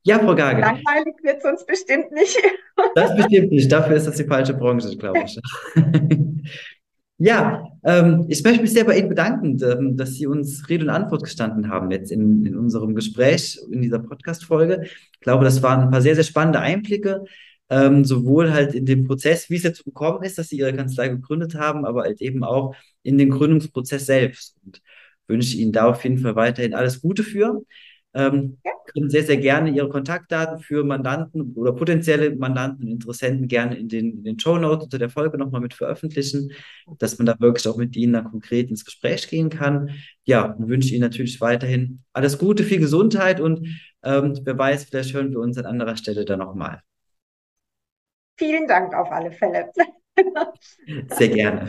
ja, 0.03 0.19
Frau 0.19 0.35
Gage. 0.35 0.61
Langweilig 0.61 1.15
wird 1.23 1.37
es 1.39 1.45
uns 1.45 1.65
bestimmt 1.65 2.11
nicht. 2.11 2.37
das 2.95 3.15
bestimmt 3.15 3.51
nicht. 3.51 3.71
Dafür 3.71 3.95
ist 3.97 4.07
das 4.07 4.15
die 4.15 4.23
falsche 4.23 4.53
Branche, 4.53 4.95
glaube 4.97 5.25
ich. 5.25 5.39
ja, 7.17 7.67
ähm, 7.83 8.25
ich 8.27 8.43
möchte 8.43 8.61
mich 8.61 8.73
sehr 8.73 8.85
bei 8.85 8.97
Ihnen 8.97 9.09
bedanken, 9.09 9.59
ähm, 9.63 9.97
dass 9.97 10.13
Sie 10.13 10.27
uns 10.27 10.67
Rede 10.69 10.85
und 10.85 10.91
Antwort 10.91 11.23
gestanden 11.23 11.69
haben 11.69 11.91
jetzt 11.91 12.11
in, 12.11 12.45
in 12.45 12.55
unserem 12.55 12.95
Gespräch, 12.95 13.59
in 13.69 13.81
dieser 13.81 13.99
Podcast-Folge. 13.99 14.83
Ich 14.83 15.19
glaube, 15.19 15.43
das 15.43 15.61
waren 15.61 15.81
ein 15.81 15.91
paar 15.91 16.01
sehr, 16.01 16.15
sehr 16.15 16.23
spannende 16.23 16.59
Einblicke 16.59 17.25
ähm, 17.69 18.05
sowohl 18.05 18.51
halt 18.53 18.75
in 18.75 18.85
dem 18.85 19.05
Prozess, 19.05 19.49
wie 19.49 19.55
es 19.55 19.63
dazu 19.63 19.83
gekommen 19.83 20.23
ist, 20.23 20.37
dass 20.37 20.49
sie 20.49 20.57
ihre 20.57 20.75
Kanzlei 20.75 21.09
gegründet 21.09 21.55
haben, 21.55 21.85
aber 21.85 22.03
halt 22.03 22.21
eben 22.21 22.43
auch 22.43 22.75
in 23.03 23.17
den 23.17 23.31
Gründungsprozess 23.31 24.05
selbst. 24.05 24.55
Und 24.65 24.81
wünsche 25.27 25.57
Ihnen 25.57 25.71
da 25.71 25.89
auf 25.89 26.03
jeden 26.03 26.19
Fall 26.19 26.35
weiterhin 26.35 26.73
alles 26.73 27.01
Gute 27.01 27.23
für. 27.23 27.61
Ähm, 28.13 28.59
ja. 28.63 28.71
können 28.93 29.09
sehr, 29.09 29.23
sehr 29.23 29.35
gerne 29.37 29.71
Ihre 29.71 29.89
Kontaktdaten 29.89 30.59
für 30.59 30.85
Mandanten 30.85 31.53
oder 31.55 31.73
potenzielle 31.73 32.33
Mandanten 32.33 32.85
und 32.85 32.91
Interessenten 32.93 33.49
gerne 33.49 33.75
in 33.77 33.89
den, 33.89 34.11
in 34.11 34.23
den 34.23 34.39
Show 34.39 34.57
Notes 34.57 34.85
unter 34.85 34.99
der 34.99 35.09
Folge 35.09 35.37
nochmal 35.37 35.59
mit 35.59 35.73
veröffentlichen, 35.73 36.51
dass 36.97 37.17
man 37.17 37.25
da 37.25 37.35
wirklich 37.39 37.67
auch 37.67 37.75
mit 37.75 37.97
Ihnen 37.97 38.13
da 38.13 38.21
konkret 38.21 38.69
ins 38.69 38.85
Gespräch 38.85 39.27
gehen 39.27 39.49
kann. 39.49 39.89
Ja, 40.23 40.45
und 40.45 40.69
wünsche 40.69 40.93
Ihnen 40.93 41.01
natürlich 41.01 41.41
weiterhin 41.41 42.03
alles 42.13 42.37
Gute, 42.37 42.63
viel 42.63 42.79
Gesundheit 42.79 43.41
und 43.41 43.67
ähm, 44.03 44.39
wer 44.43 44.57
weiß, 44.57 44.85
vielleicht 44.85 45.13
hören 45.13 45.31
wir 45.31 45.39
uns 45.39 45.57
an 45.57 45.65
anderer 45.65 45.97
Stelle 45.97 46.23
dann 46.23 46.39
nochmal. 46.39 46.81
Vielen 48.37 48.67
Dank 48.67 48.93
auf 48.93 49.11
alle 49.11 49.31
Fälle. 49.31 49.71
Sehr 51.09 51.29
gerne. 51.29 51.67